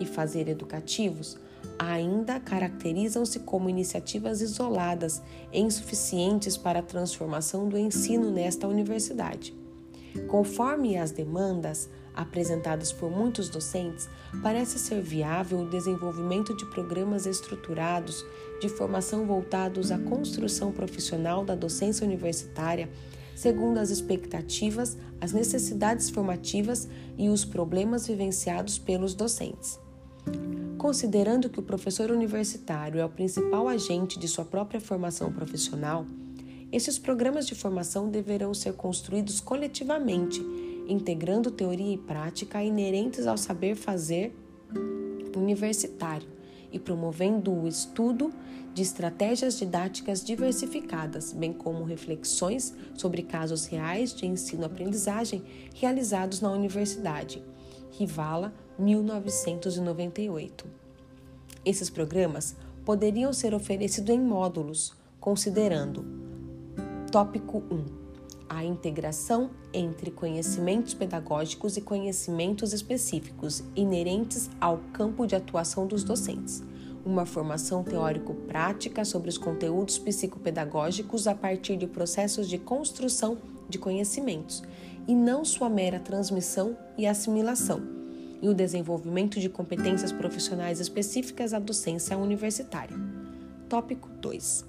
e 0.00 0.06
fazer 0.06 0.48
educativos, 0.48 1.38
ainda 1.78 2.40
caracterizam-se 2.40 3.40
como 3.40 3.68
iniciativas 3.68 4.40
isoladas 4.40 5.22
e 5.52 5.60
insuficientes 5.60 6.56
para 6.56 6.80
a 6.80 6.82
transformação 6.82 7.68
do 7.68 7.78
ensino 7.78 8.30
nesta 8.30 8.66
universidade. 8.66 9.54
Conforme 10.28 10.96
as 10.96 11.10
demandas 11.10 11.88
apresentadas 12.18 12.92
por 12.92 13.08
muitos 13.08 13.48
docentes, 13.48 14.08
parece 14.42 14.76
ser 14.76 15.00
viável 15.00 15.60
o 15.60 15.70
desenvolvimento 15.70 16.52
de 16.52 16.66
programas 16.66 17.26
estruturados 17.26 18.26
de 18.60 18.68
formação 18.68 19.24
voltados 19.24 19.92
à 19.92 19.98
construção 19.98 20.72
profissional 20.72 21.44
da 21.44 21.54
docência 21.54 22.04
universitária, 22.04 22.90
segundo 23.36 23.78
as 23.78 23.90
expectativas, 23.90 24.98
as 25.20 25.32
necessidades 25.32 26.10
formativas 26.10 26.88
e 27.16 27.28
os 27.28 27.44
problemas 27.44 28.08
vivenciados 28.08 28.78
pelos 28.78 29.14
docentes. 29.14 29.78
Considerando 30.76 31.48
que 31.48 31.60
o 31.60 31.62
professor 31.62 32.10
universitário 32.10 33.00
é 33.00 33.04
o 33.04 33.08
principal 33.08 33.68
agente 33.68 34.18
de 34.18 34.26
sua 34.26 34.44
própria 34.44 34.80
formação 34.80 35.32
profissional, 35.32 36.04
esses 36.70 36.98
programas 36.98 37.46
de 37.46 37.54
formação 37.54 38.10
deverão 38.10 38.52
ser 38.52 38.74
construídos 38.74 39.40
coletivamente, 39.40 40.44
integrando 40.88 41.50
teoria 41.50 41.94
e 41.94 41.98
prática 41.98 42.62
inerentes 42.62 43.26
ao 43.26 43.36
saber 43.36 43.76
fazer 43.76 44.34
universitário 45.36 46.28
e 46.72 46.78
promovendo 46.78 47.52
o 47.52 47.68
estudo 47.68 48.32
de 48.74 48.82
estratégias 48.82 49.58
didáticas 49.58 50.22
diversificadas, 50.22 51.32
bem 51.32 51.52
como 51.52 51.84
reflexões 51.84 52.74
sobre 52.94 53.22
casos 53.22 53.66
reais 53.66 54.14
de 54.14 54.26
ensino-aprendizagem 54.26 55.42
realizados 55.74 56.40
na 56.40 56.50
universidade. 56.50 57.42
Rivala, 57.92 58.52
1998. 58.78 60.66
Esses 61.64 61.90
programas 61.90 62.54
poderiam 62.84 63.32
ser 63.32 63.54
oferecidos 63.54 64.14
em 64.14 64.20
módulos, 64.20 64.94
considerando 65.20 66.04
Tópico 67.10 67.58
1. 67.70 67.97
A 68.48 68.64
integração 68.64 69.50
entre 69.72 70.10
conhecimentos 70.10 70.94
pedagógicos 70.94 71.76
e 71.76 71.80
conhecimentos 71.80 72.72
específicos 72.72 73.62
inerentes 73.76 74.48
ao 74.60 74.78
campo 74.92 75.26
de 75.26 75.36
atuação 75.36 75.86
dos 75.86 76.02
docentes 76.02 76.62
uma 77.08 77.24
formação 77.24 77.82
teórico-prática 77.82 79.04
sobre 79.04 79.30
os 79.30 79.38
conteúdos 79.38 79.98
psicopedagógicos 79.98 81.26
a 81.26 81.34
partir 81.34 81.76
de 81.76 81.86
processos 81.86 82.48
de 82.48 82.58
construção 82.58 83.38
de 83.68 83.78
conhecimentos, 83.78 84.62
e 85.06 85.14
não 85.14 85.44
sua 85.44 85.70
mera 85.70 85.98
transmissão 85.98 86.76
e 86.98 87.06
assimilação, 87.06 87.80
e 88.42 88.48
o 88.48 88.54
desenvolvimento 88.54 89.40
de 89.40 89.48
competências 89.48 90.12
profissionais 90.12 90.80
específicas 90.80 91.54
à 91.54 91.58
docência 91.58 92.16
universitária. 92.16 92.96
Tópico 93.68 94.08
2. 94.20 94.66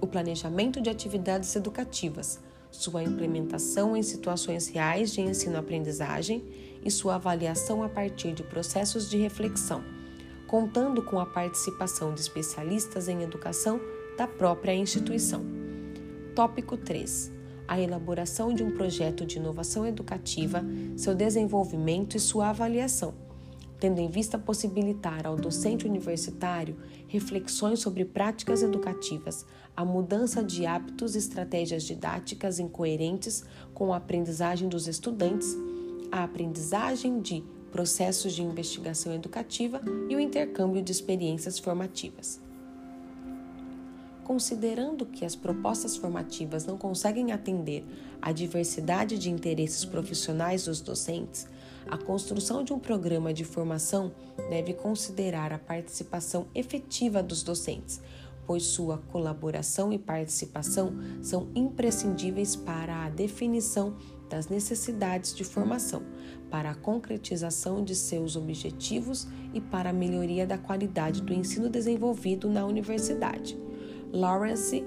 O 0.00 0.06
planejamento 0.06 0.80
de 0.80 0.90
atividades 0.90 1.54
educativas, 1.54 2.40
sua 2.76 3.02
implementação 3.02 3.96
em 3.96 4.02
situações 4.02 4.68
reais 4.68 5.12
de 5.12 5.20
ensino-aprendizagem 5.20 6.44
e 6.84 6.90
sua 6.90 7.16
avaliação 7.16 7.82
a 7.82 7.88
partir 7.88 8.32
de 8.32 8.42
processos 8.42 9.10
de 9.10 9.16
reflexão, 9.16 9.82
contando 10.46 11.02
com 11.02 11.18
a 11.18 11.26
participação 11.26 12.14
de 12.14 12.20
especialistas 12.20 13.08
em 13.08 13.22
educação 13.22 13.80
da 14.16 14.26
própria 14.26 14.74
instituição. 14.74 15.44
Tópico 16.34 16.76
3. 16.76 17.32
A 17.66 17.80
elaboração 17.80 18.54
de 18.54 18.62
um 18.62 18.70
projeto 18.70 19.26
de 19.26 19.38
inovação 19.38 19.86
educativa, 19.86 20.64
seu 20.96 21.14
desenvolvimento 21.14 22.16
e 22.16 22.20
sua 22.20 22.50
avaliação 22.50 23.26
tendo 23.78 24.00
em 24.00 24.08
vista 24.08 24.38
possibilitar 24.38 25.26
ao 25.26 25.36
docente 25.36 25.86
universitário 25.86 26.76
reflexões 27.08 27.80
sobre 27.80 28.04
práticas 28.04 28.62
educativas, 28.62 29.46
a 29.76 29.84
mudança 29.84 30.42
de 30.42 30.64
hábitos 30.64 31.14
e 31.14 31.18
estratégias 31.18 31.82
didáticas 31.82 32.58
incoerentes 32.58 33.44
com 33.74 33.92
a 33.92 33.98
aprendizagem 33.98 34.68
dos 34.68 34.88
estudantes, 34.88 35.54
a 36.10 36.24
aprendizagem 36.24 37.20
de 37.20 37.44
processos 37.70 38.32
de 38.32 38.42
investigação 38.42 39.12
educativa 39.12 39.82
e 40.08 40.16
o 40.16 40.20
intercâmbio 40.20 40.80
de 40.80 40.90
experiências 40.90 41.58
formativas. 41.58 42.40
Considerando 44.24 45.04
que 45.04 45.24
as 45.24 45.36
propostas 45.36 45.96
formativas 45.96 46.64
não 46.64 46.78
conseguem 46.78 47.30
atender 47.30 47.84
à 48.20 48.32
diversidade 48.32 49.18
de 49.18 49.30
interesses 49.30 49.84
profissionais 49.84 50.64
dos 50.64 50.80
docentes, 50.80 51.46
a 51.88 51.96
construção 51.96 52.64
de 52.64 52.72
um 52.72 52.78
programa 52.78 53.32
de 53.32 53.44
formação 53.44 54.10
deve 54.50 54.72
considerar 54.72 55.52
a 55.52 55.58
participação 55.58 56.46
efetiva 56.54 57.22
dos 57.22 57.44
docentes, 57.44 58.00
pois 58.46 58.64
sua 58.64 58.98
colaboração 58.98 59.92
e 59.92 59.98
participação 59.98 60.92
são 61.20 61.48
imprescindíveis 61.54 62.54
para 62.54 63.04
a 63.04 63.10
definição 63.10 63.96
das 64.28 64.48
necessidades 64.48 65.34
de 65.34 65.44
formação, 65.44 66.02
para 66.50 66.70
a 66.70 66.74
concretização 66.74 67.84
de 67.84 67.94
seus 67.94 68.36
objetivos 68.36 69.26
e 69.52 69.60
para 69.60 69.90
a 69.90 69.92
melhoria 69.92 70.46
da 70.46 70.58
qualidade 70.58 71.22
do 71.22 71.32
ensino 71.32 71.68
desenvolvido 71.68 72.48
na 72.48 72.64
universidade. 72.64 73.58
Lawrence 74.12 74.84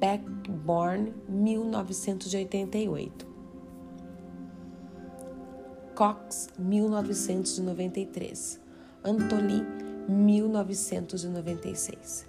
Beckborn, 0.00 1.14
1988 1.28 3.36
Cox, 5.96 6.48
1993. 6.58 8.60
Antoli, 9.02 9.64
1996. 10.06 12.26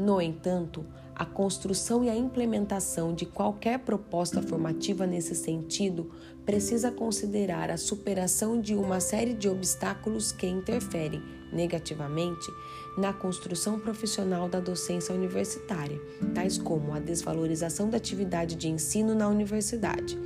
No 0.00 0.18
entanto, 0.18 0.82
a 1.14 1.26
construção 1.26 2.02
e 2.02 2.08
a 2.08 2.16
implementação 2.16 3.12
de 3.12 3.26
qualquer 3.26 3.80
proposta 3.80 4.40
formativa 4.40 5.06
nesse 5.06 5.34
sentido 5.34 6.10
precisa 6.46 6.90
considerar 6.90 7.70
a 7.70 7.76
superação 7.76 8.58
de 8.58 8.74
uma 8.74 8.98
série 8.98 9.34
de 9.34 9.46
obstáculos 9.46 10.32
que 10.32 10.46
interferem 10.46 11.22
negativamente 11.52 12.50
na 12.96 13.12
construção 13.12 13.78
profissional 13.78 14.48
da 14.48 14.58
docência 14.58 15.14
universitária, 15.14 16.00
tais 16.34 16.56
como 16.56 16.94
a 16.94 16.98
desvalorização 16.98 17.90
da 17.90 17.98
atividade 17.98 18.56
de 18.56 18.70
ensino 18.70 19.14
na 19.14 19.28
universidade 19.28 20.18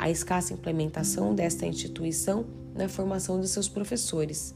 a 0.00 0.08
escassa 0.08 0.54
implementação 0.54 1.34
desta 1.34 1.66
instituição 1.66 2.46
na 2.74 2.88
formação 2.88 3.38
de 3.38 3.46
seus 3.46 3.68
professores 3.68 4.54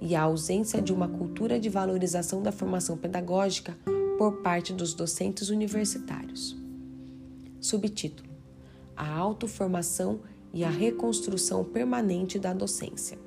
e 0.00 0.16
a 0.16 0.22
ausência 0.22 0.82
de 0.82 0.92
uma 0.92 1.06
cultura 1.06 1.60
de 1.60 1.68
valorização 1.68 2.42
da 2.42 2.50
formação 2.50 2.98
pedagógica 2.98 3.78
por 4.22 4.34
parte 4.34 4.72
dos 4.72 4.94
docentes 4.94 5.48
universitários. 5.48 6.56
Subtítulo: 7.60 8.30
A 8.96 9.16
autoformação 9.16 10.20
e 10.54 10.62
a 10.62 10.70
reconstrução 10.70 11.64
permanente 11.64 12.38
da 12.38 12.52
docência. 12.52 13.18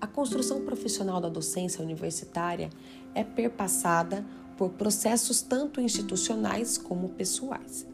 A 0.00 0.06
construção 0.06 0.64
profissional 0.64 1.20
da 1.20 1.28
docência 1.28 1.84
universitária 1.84 2.70
é 3.14 3.22
perpassada 3.22 4.24
por 4.56 4.70
processos 4.70 5.42
tanto 5.42 5.78
institucionais 5.78 6.78
como 6.78 7.10
pessoais. 7.10 7.86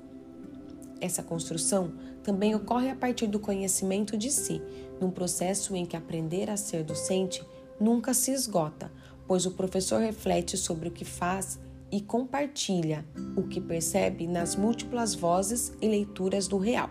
Essa 1.00 1.24
construção 1.24 1.94
também 2.22 2.54
ocorre 2.54 2.90
a 2.90 2.94
partir 2.94 3.26
do 3.26 3.40
conhecimento 3.40 4.16
de 4.16 4.30
si, 4.30 4.62
num 5.00 5.10
processo 5.10 5.74
em 5.74 5.84
que 5.84 5.96
aprender 5.96 6.48
a 6.48 6.56
ser 6.56 6.84
docente 6.84 7.44
nunca 7.80 8.14
se 8.14 8.30
esgota, 8.30 8.88
pois 9.26 9.46
o 9.46 9.52
professor 9.52 10.00
reflete 10.00 10.56
sobre 10.56 10.88
o 10.88 10.92
que 10.92 11.04
faz 11.04 11.58
e 11.90 12.00
compartilha 12.00 13.04
o 13.36 13.42
que 13.44 13.60
percebe 13.60 14.26
nas 14.26 14.56
múltiplas 14.56 15.14
vozes 15.14 15.72
e 15.80 15.88
leituras 15.88 16.48
do 16.48 16.58
real. 16.58 16.90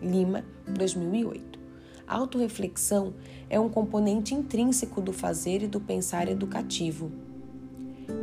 Lima, 0.00 0.44
2008. 0.68 1.58
A 2.06 2.16
autorreflexão 2.16 3.14
é 3.48 3.58
um 3.58 3.68
componente 3.68 4.34
intrínseco 4.34 5.00
do 5.00 5.12
fazer 5.12 5.62
e 5.62 5.66
do 5.66 5.80
pensar 5.80 6.28
educativo. 6.28 7.10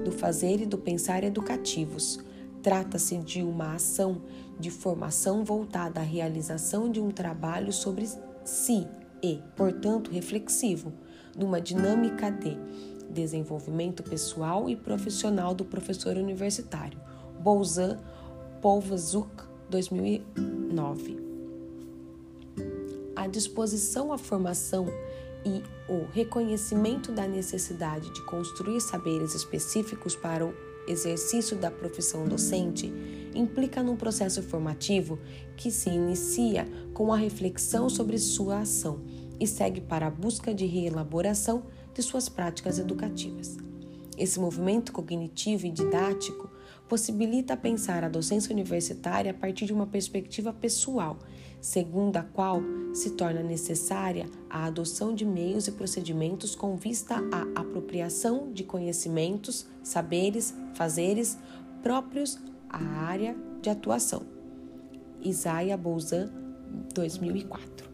Do 0.06 0.12
fazer 0.12 0.62
e 0.62 0.66
do 0.66 0.78
pensar 0.78 1.24
educativos. 1.24 2.20
Trata-se 2.62 3.18
de 3.18 3.42
uma 3.42 3.74
ação 3.74 4.22
de 4.60 4.70
formação 4.70 5.44
voltada 5.44 6.00
à 6.00 6.04
realização 6.04 6.92
de 6.92 7.02
um 7.02 7.10
trabalho 7.10 7.74
sobre 7.74 8.08
si 8.46 8.88
e, 9.24 9.40
portanto, 9.56 10.12
reflexivo, 10.12 10.94
numa 11.36 11.60
dinâmica 11.60 12.30
de 12.30 12.58
desenvolvimento 13.12 14.02
pessoal 14.02 14.70
e 14.70 14.76
profissional 14.76 15.54
do 15.54 15.66
professor 15.66 16.18
universitário. 16.18 17.00
Bolzan 17.40 18.00
Polvazuk, 18.62 19.30
2009. 19.70 21.20
A 23.16 23.28
disposição 23.28 24.14
à 24.14 24.18
formação 24.18 24.88
e 25.46 25.64
o 25.92 26.06
reconhecimento 26.12 27.12
da 27.12 27.28
necessidade 27.28 28.12
de 28.12 28.26
construir 28.26 28.80
saberes 28.80 29.34
específicos 29.34 30.16
para 30.16 30.46
o 30.46 30.54
exercício 30.88 31.58
da 31.58 31.70
profissão 31.70 32.26
docente 32.26 32.92
implica 33.34 33.82
num 33.82 33.96
processo 33.96 34.42
formativo 34.42 35.20
que 35.56 35.72
se 35.72 35.90
inicia 35.90 36.68
com 36.94 37.14
a 37.14 37.18
reflexão 37.18 37.90
sobre 37.90 38.18
sua 38.18 38.60
ação 38.60 39.02
e 39.40 39.48
segue 39.48 39.82
para 39.82 40.08
a 40.08 40.12
busca 40.12 40.54
de 40.54 40.66
reelaboração 40.66 41.64
de 41.94 42.02
suas 42.02 42.30
práticas 42.30 42.80
educativas. 42.80 43.58
Esse 44.18 44.40
movimento 44.40 44.92
cognitivo 44.92 45.66
e 45.66 45.72
didático 45.72 46.50
possibilita 46.88 47.56
pensar 47.56 48.04
a 48.04 48.10
docência 48.10 48.52
universitária 48.52 49.32
a 49.32 49.34
partir 49.34 49.66
de 49.66 49.74
uma 49.74 49.88
perspectiva 49.88 50.52
pessoal, 50.52 51.18
segundo 51.62 52.18
a 52.18 52.24
qual 52.24 52.62
se 52.94 53.12
torna 53.12 53.42
necessária 53.42 54.30
a 54.50 54.66
adoção 54.66 55.16
de 55.16 55.26
meios 55.26 55.68
e 55.68 55.72
procedimentos 55.72 56.54
com 56.54 56.76
vista 56.76 57.16
à 57.32 57.62
apropriação 57.62 58.52
de 58.52 58.64
conhecimentos, 58.64 59.66
saberes, 59.82 60.54
fazeres 60.74 61.38
próprios 61.82 62.38
à 62.70 62.84
área 62.84 63.36
de 63.62 63.70
atuação. 63.70 64.24
Isaiah 65.24 65.78
Bouzan, 65.78 66.30
2004. 66.94 67.90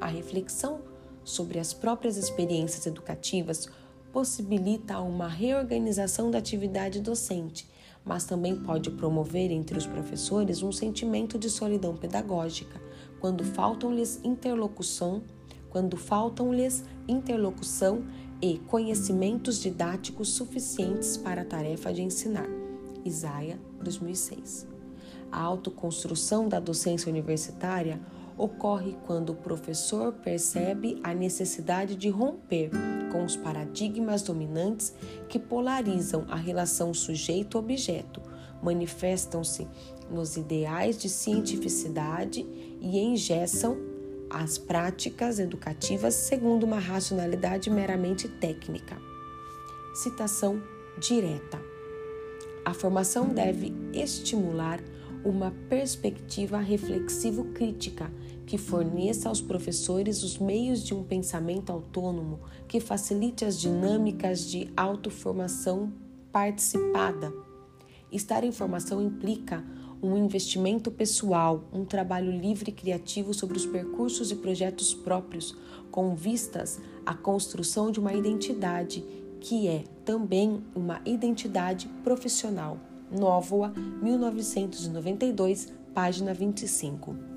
A 0.00 0.06
reflexão 0.06 0.80
sobre 1.24 1.58
as 1.58 1.72
próprias 1.72 2.16
experiências 2.16 2.86
educativas 2.86 3.68
possibilita 4.12 5.00
uma 5.00 5.26
reorganização 5.26 6.30
da 6.30 6.38
atividade 6.38 7.00
docente, 7.00 7.68
mas 8.04 8.24
também 8.24 8.54
pode 8.54 8.90
promover 8.92 9.50
entre 9.50 9.76
os 9.76 9.86
professores 9.86 10.62
um 10.62 10.70
sentimento 10.70 11.38
de 11.38 11.50
solidão 11.50 11.96
pedagógica, 11.96 12.80
quando 13.18 13.42
faltam-lhes 13.42 14.20
interlocução, 14.22 15.22
quando 15.70 15.96
faltam-lhes 15.96 16.84
interlocução 17.08 18.04
e 18.40 18.58
conhecimentos 18.58 19.60
didáticos 19.60 20.28
suficientes 20.28 21.16
para 21.16 21.42
a 21.42 21.44
tarefa 21.44 21.92
de 21.92 22.02
ensinar. 22.02 22.48
Isaia, 23.04 23.58
2006. 23.82 24.66
A 25.32 25.40
autoconstrução 25.40 26.48
da 26.48 26.60
docência 26.60 27.10
universitária 27.10 28.00
ocorre 28.36 28.96
quando 29.06 29.30
o 29.30 29.36
professor 29.36 30.12
percebe 30.12 31.00
a 31.02 31.14
necessidade 31.14 31.94
de 31.94 32.08
romper 32.08 32.70
com 33.12 33.24
os 33.24 33.36
paradigmas 33.36 34.22
dominantes 34.22 34.92
que 35.28 35.38
polarizam 35.38 36.26
a 36.28 36.36
relação 36.36 36.92
sujeito-objeto, 36.92 38.20
manifestam-se 38.62 39.68
nos 40.10 40.36
ideais 40.36 40.98
de 40.98 41.08
cientificidade 41.08 42.44
e 42.80 42.98
engessam 42.98 43.76
as 44.28 44.58
práticas 44.58 45.38
educativas 45.38 46.14
segundo 46.14 46.64
uma 46.64 46.78
racionalidade 46.78 47.70
meramente 47.70 48.28
técnica. 48.28 48.96
Citação 49.94 50.60
direta. 50.98 51.60
A 52.64 52.74
formação 52.74 53.28
deve 53.28 53.72
estimular 53.92 54.80
uma 55.24 55.52
perspectiva 55.68 56.58
reflexivo-crítica 56.58 58.10
que 58.46 58.58
forneça 58.58 59.28
aos 59.28 59.40
professores 59.40 60.22
os 60.22 60.38
meios 60.38 60.82
de 60.82 60.94
um 60.94 61.02
pensamento 61.02 61.70
autônomo 61.70 62.40
que 62.68 62.80
facilite 62.80 63.44
as 63.44 63.58
dinâmicas 63.58 64.48
de 64.48 64.70
autoformação 64.76 65.92
participada 66.32 67.32
Estar 68.14 68.44
em 68.44 68.52
formação 68.52 69.02
implica 69.02 69.64
um 70.00 70.16
investimento 70.16 70.88
pessoal, 70.88 71.64
um 71.72 71.84
trabalho 71.84 72.30
livre 72.30 72.70
e 72.70 72.72
criativo 72.72 73.34
sobre 73.34 73.56
os 73.56 73.66
percursos 73.66 74.30
e 74.30 74.36
projetos 74.36 74.94
próprios, 74.94 75.56
com 75.90 76.14
vistas 76.14 76.80
à 77.04 77.12
construção 77.12 77.90
de 77.90 77.98
uma 77.98 78.14
identidade 78.14 79.04
que 79.40 79.66
é 79.66 79.82
também 80.04 80.62
uma 80.76 81.00
identidade 81.04 81.88
profissional. 82.04 82.78
Nóvoa, 83.10 83.74
1992, 84.00 85.72
página 85.92 86.32
25. 86.32 87.33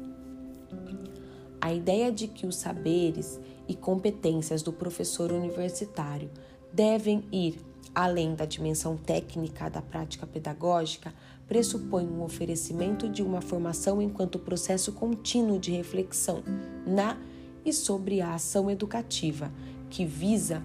A 1.68 1.74
ideia 1.74 2.10
de 2.10 2.30
que 2.30 2.48
os 2.48 2.56
saberes 2.56 3.42
e 3.68 3.76
competências 3.76 4.62
do 4.62 4.72
professor 4.72 5.34
universitário 5.34 6.30
devem 6.72 7.26
ir 7.30 7.60
além 7.94 8.36
da 8.36 8.46
dimensão 8.46 8.96
técnica 8.96 9.70
da 9.70 9.82
prática 9.82 10.26
pedagógica, 10.26 11.14
pressupõe 11.46 12.08
um 12.08 12.24
oferecimento 12.24 13.10
de 13.10 13.22
uma 13.22 13.42
formação 13.42 14.02
enquanto 14.02 14.40
processo 14.40 14.94
contínuo 14.94 15.60
de 15.60 15.72
reflexão 15.72 16.42
na 16.86 17.18
e 17.66 17.74
sobre 17.74 18.22
a 18.22 18.34
ação 18.34 18.72
educativa, 18.72 19.52
que 19.90 20.06
visa 20.06 20.64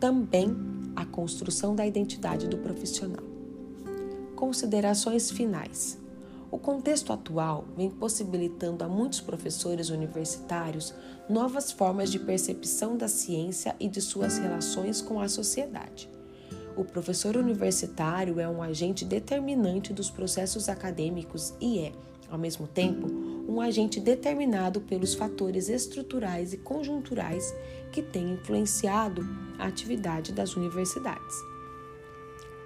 também 0.00 0.56
a 0.96 1.04
construção 1.04 1.76
da 1.76 1.86
identidade 1.86 2.48
do 2.48 2.58
profissional. 2.58 3.22
Considerações 4.34 5.30
finais. 5.30 6.00
O 6.50 6.58
contexto 6.58 7.12
atual 7.12 7.64
vem 7.76 7.88
possibilitando 7.88 8.82
a 8.82 8.88
muitos 8.88 9.20
professores 9.20 9.88
universitários 9.88 10.92
novas 11.28 11.70
formas 11.70 12.10
de 12.10 12.18
percepção 12.18 12.96
da 12.96 13.06
ciência 13.06 13.76
e 13.78 13.88
de 13.88 14.00
suas 14.00 14.38
relações 14.38 15.00
com 15.00 15.20
a 15.20 15.28
sociedade. 15.28 16.10
O 16.76 16.84
professor 16.84 17.36
universitário 17.36 18.40
é 18.40 18.48
um 18.48 18.62
agente 18.62 19.04
determinante 19.04 19.92
dos 19.92 20.10
processos 20.10 20.68
acadêmicos 20.68 21.54
e 21.60 21.78
é, 21.78 21.92
ao 22.28 22.38
mesmo 22.38 22.66
tempo, 22.66 23.06
um 23.48 23.60
agente 23.60 24.00
determinado 24.00 24.80
pelos 24.80 25.14
fatores 25.14 25.68
estruturais 25.68 26.52
e 26.52 26.58
conjunturais 26.58 27.54
que 27.92 28.02
têm 28.02 28.32
influenciado 28.32 29.22
a 29.58 29.66
atividade 29.66 30.32
das 30.32 30.56
universidades. 30.56 31.36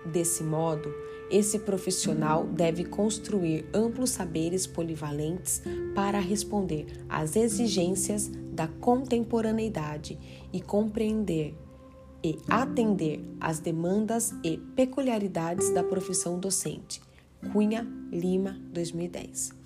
Desse 0.07 0.43
modo, 0.43 0.93
esse 1.31 1.59
profissional 1.61 2.45
deve 2.45 2.85
construir 2.85 3.66
amplos 3.72 4.11
saberes 4.11 4.66
polivalentes 4.66 5.62
para 5.95 6.18
responder 6.18 6.87
às 7.09 7.37
exigências 7.37 8.31
da 8.53 8.68
contemporaneidade 8.68 10.18
e 10.53 10.61
compreender 10.61 11.55
e 12.22 12.39
atender 12.49 13.20
às 13.39 13.59
demandas 13.59 14.33
e 14.43 14.57
peculiaridades 14.57 15.68
da 15.75 15.85
profissão 15.85 16.39
docente. 16.39 17.03
Cunha 17.53 17.87
Lima, 18.11 18.59
2010. 18.72 19.64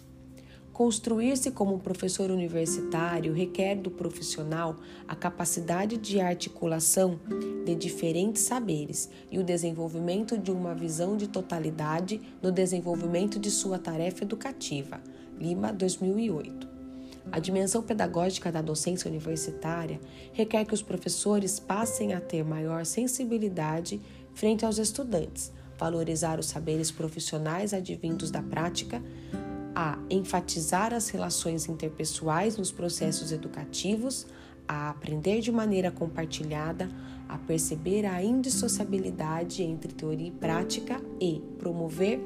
Construir-se 0.79 1.51
como 1.51 1.81
professor 1.81 2.31
universitário 2.31 3.33
requer 3.33 3.75
do 3.75 3.91
profissional 3.91 4.77
a 5.09 5.17
capacidade 5.17 5.97
de 5.97 6.21
articulação 6.21 7.19
de 7.67 7.75
diferentes 7.75 8.43
saberes 8.43 9.11
e 9.29 9.41
o 9.41 9.43
desenvolvimento 9.43 10.39
de 10.39 10.53
uma 10.53 10.77
visão 10.77 11.17
de 11.17 11.27
totalidade 11.27 12.21
no 12.41 12.53
desenvolvimento 12.53 13.41
de 13.41 13.51
sua 13.51 13.77
tarefa 13.77 14.23
educativa. 14.23 15.01
Lima, 15.37 15.73
2008. 15.73 16.69
A 17.33 17.41
dimensão 17.41 17.83
pedagógica 17.83 18.53
da 18.53 18.63
docência 18.63 19.11
universitária 19.11 20.01
requer 20.33 20.65
que 20.65 20.75
os 20.75 20.81
professores 20.81 21.59
passem 21.59 22.15
a 22.15 22.21
ter 22.21 22.45
maior 22.45 22.87
sensibilidade 22.87 24.01
frente 24.33 24.65
aos 24.65 24.79
estudantes, 24.79 25.53
valorizar 25.77 26.39
os 26.39 26.47
saberes 26.47 26.93
profissionais 26.93 27.75
advindos 27.75 28.31
da 28.31 28.41
prática, 28.41 29.03
a 29.81 29.97
enfatizar 30.11 30.93
as 30.93 31.09
relações 31.09 31.69
interpessoais 31.69 32.57
nos 32.57 32.73
processos 32.73 33.31
educativos, 33.31 34.27
a 34.67 34.91
aprender 34.91 35.41
de 35.41 35.53
maneira 35.53 35.89
compartilhada, 35.89 36.89
a 37.29 37.39
perceber 37.39 38.05
a 38.05 38.21
indissociabilidade 38.21 39.63
entre 39.63 39.93
teoria 39.93 40.27
e 40.27 40.33
prática 40.33 41.01
e 41.21 41.41
promover 41.61 42.21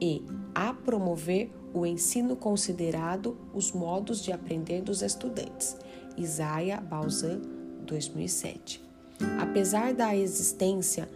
e 0.00 0.24
a 0.52 0.74
promover 0.74 1.52
o 1.72 1.86
ensino 1.86 2.34
considerado 2.34 3.36
os 3.54 3.70
modos 3.70 4.20
de 4.20 4.32
aprender 4.32 4.82
dos 4.82 5.02
estudantes. 5.02 5.76
Isaia 6.18 6.80
Balzan, 6.80 7.42
2007. 7.86 8.82
Apesar 9.38 9.94
da 9.94 10.16
existência 10.16 11.08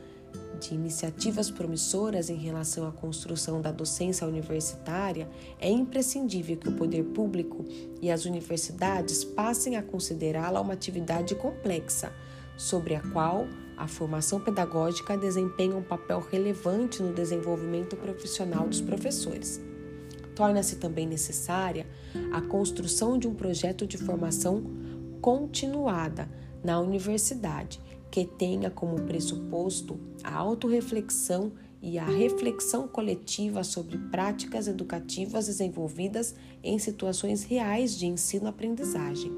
de 0.61 0.75
iniciativas 0.75 1.51
promissoras 1.51 2.29
em 2.29 2.37
relação 2.37 2.87
à 2.87 2.93
construção 2.93 3.61
da 3.61 3.73
docência 3.73 4.27
universitária, 4.27 5.29
é 5.59 5.71
imprescindível 5.71 6.57
que 6.57 6.69
o 6.69 6.77
poder 6.77 7.03
público 7.05 7.65
e 8.01 8.11
as 8.11 8.25
universidades 8.27 9.25
passem 9.25 9.77
a 9.77 9.83
considerá-la 9.83 10.61
uma 10.61 10.75
atividade 10.75 11.35
complexa, 11.35 12.13
sobre 12.57 12.95
a 12.95 13.01
qual 13.01 13.49
a 13.77 13.89
formação 13.89 14.39
pedagógica 14.39 15.17
desempenha 15.17 15.75
um 15.75 15.83
papel 15.83 16.21
relevante 16.31 17.03
no 17.03 17.15
desenvolvimento 17.15 17.97
profissional 17.97 18.69
dos 18.69 18.83
professores. 18.83 19.59
Torna-se 20.35 20.77
também 20.77 21.07
necessária 21.07 21.87
a 22.33 22.43
construção 22.43 23.19
de 23.19 23.27
um 23.27 23.35
projeto 23.35 23.87
de 23.87 23.97
formação 23.97 24.63
continuada 25.23 26.29
na 26.63 26.79
universidade, 26.79 27.81
que 28.11 28.25
tenha 28.25 28.71
como 28.71 29.03
pressuposto 29.03 29.99
a 30.23 30.35
autorreflexão 30.35 31.53
e 31.83 31.99
a 31.99 32.05
reflexão 32.05 32.87
coletiva 32.87 33.65
sobre 33.65 33.97
práticas 33.97 34.69
educativas 34.69 35.47
desenvolvidas 35.47 36.35
em 36.63 36.79
situações 36.79 37.43
reais 37.43 37.97
de 37.97 38.07
ensino-aprendizagem. 38.07 39.33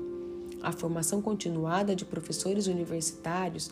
A 0.62 0.70
formação 0.70 1.20
continuada 1.20 1.94
de 1.94 2.04
professores 2.04 2.68
universitários 2.68 3.70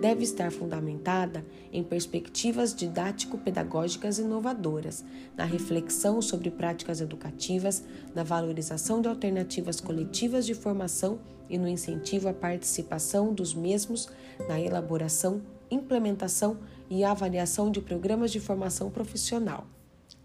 deve 0.00 0.24
estar 0.24 0.50
fundamentada 0.50 1.44
em 1.72 1.82
perspectivas 1.82 2.74
didático-pedagógicas 2.74 4.18
inovadoras, 4.18 5.04
na 5.36 5.44
reflexão 5.44 6.20
sobre 6.20 6.50
práticas 6.50 7.00
educativas, 7.00 7.84
na 8.14 8.24
valorização 8.24 9.00
de 9.00 9.08
alternativas 9.08 9.80
coletivas 9.80 10.44
de 10.44 10.54
formação 10.54 11.20
e 11.48 11.58
no 11.58 11.68
incentivo 11.68 12.28
à 12.28 12.32
participação 12.32 13.32
dos 13.32 13.54
mesmos 13.54 14.08
na 14.48 14.60
elaboração, 14.60 15.42
implementação 15.70 16.58
e 16.90 17.04
avaliação 17.04 17.70
de 17.70 17.80
programas 17.80 18.30
de 18.30 18.40
formação 18.40 18.90
profissional. 18.90 19.66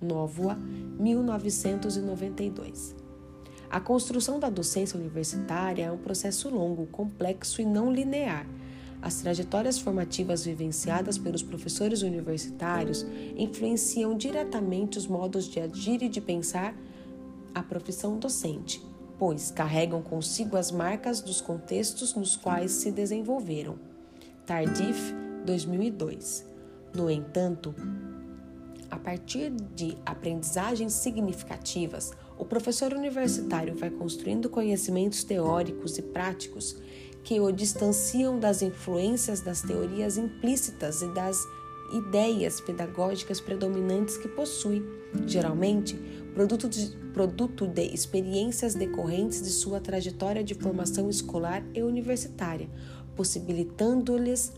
Nóvoa, 0.01 0.55
1992. 0.99 2.95
A 3.69 3.79
construção 3.79 4.39
da 4.39 4.49
docência 4.49 4.97
universitária 4.97 5.83
é 5.85 5.91
um 5.91 5.97
processo 5.97 6.49
longo, 6.49 6.85
complexo 6.87 7.61
e 7.61 7.65
não 7.65 7.91
linear. 7.91 8.47
As 9.01 9.15
trajetórias 9.21 9.77
formativas 9.77 10.45
vivenciadas 10.45 11.17
pelos 11.17 11.43
professores 11.43 12.01
universitários 12.01 13.05
influenciam 13.35 14.17
diretamente 14.17 14.97
os 14.97 15.05
modos 15.05 15.45
de 15.45 15.59
agir 15.59 16.01
e 16.01 16.09
de 16.09 16.19
pensar 16.19 16.73
a 17.53 17.61
profissão 17.61 18.17
docente, 18.17 18.81
pois 19.17 19.51
carregam 19.51 20.01
consigo 20.01 20.57
as 20.57 20.71
marcas 20.71 21.21
dos 21.21 21.41
contextos 21.41 22.13
nos 22.13 22.35
quais 22.35 22.71
se 22.71 22.91
desenvolveram. 22.91 23.75
Tardif, 24.45 25.13
2002. 25.45 26.45
No 26.93 27.09
entanto, 27.09 27.75
a 28.89 28.97
partir 28.97 29.51
de 29.51 29.97
aprendizagens 30.05 30.93
significativas, 30.93 32.11
o 32.37 32.45
professor 32.45 32.93
universitário 32.93 33.75
vai 33.75 33.89
construindo 33.89 34.49
conhecimentos 34.49 35.23
teóricos 35.23 35.97
e 35.97 36.01
práticos 36.01 36.77
que 37.23 37.39
o 37.39 37.51
distanciam 37.51 38.39
das 38.39 38.61
influências 38.61 39.41
das 39.41 39.61
teorias 39.61 40.17
implícitas 40.17 41.01
e 41.01 41.07
das 41.09 41.37
ideias 41.91 42.61
pedagógicas 42.61 43.41
predominantes 43.41 44.17
que 44.17 44.27
possui, 44.27 44.81
geralmente 45.25 45.99
produto 46.37 46.69
de, 46.69 46.95
produto 47.15 47.65
de 47.65 47.81
experiências 47.81 48.75
decorrentes 48.75 49.41
de 49.41 49.49
sua 49.49 49.79
trajetória 49.79 50.43
de 50.43 50.53
formação 50.53 51.09
escolar 51.09 51.63
e 51.73 51.81
universitária, 51.81 52.69
possibilitando-lhes 53.15 54.53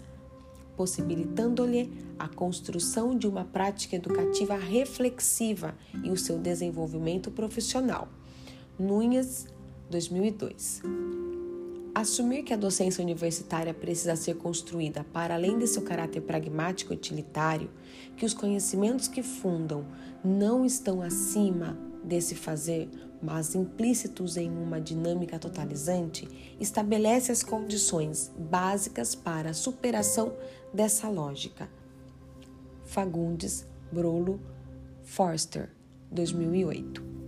possibilitando-lhe 0.75 1.91
a 2.17 2.27
construção 2.27 3.17
de 3.17 3.27
uma 3.27 3.45
prática 3.45 3.95
educativa 3.95 4.57
reflexiva 4.57 5.73
e 6.03 6.09
o 6.09 6.17
seu 6.17 6.37
desenvolvimento 6.37 7.31
profissional. 7.31 8.09
Nunes, 8.77 9.45
2002. 9.89 10.81
Assumir 11.93 12.43
que 12.43 12.53
a 12.53 12.57
docência 12.57 13.01
universitária 13.01 13.73
precisa 13.73 14.15
ser 14.15 14.35
construída 14.35 15.05
para 15.11 15.35
além 15.35 15.57
de 15.57 15.67
seu 15.67 15.81
caráter 15.81 16.21
pragmático 16.21 16.93
e 16.93 16.95
utilitário, 16.95 17.69
que 18.15 18.25
os 18.25 18.33
conhecimentos 18.33 19.09
que 19.09 19.21
fundam 19.21 19.85
não 20.23 20.65
estão 20.65 21.01
acima 21.01 21.77
desse 22.03 22.35
fazer, 22.35 22.89
mas 23.21 23.55
implícitos 23.55 24.37
em 24.37 24.49
uma 24.49 24.79
dinâmica 24.79 25.37
totalizante, 25.37 26.55
estabelece 26.59 27.31
as 27.31 27.43
condições 27.43 28.31
básicas 28.37 29.15
para 29.15 29.49
a 29.49 29.53
superação 29.53 30.33
dessa 30.73 31.09
lógica. 31.09 31.69
Fagundes, 32.85 33.65
Brolo 33.91 34.39
Forster, 35.03 35.69
2008. 36.11 37.18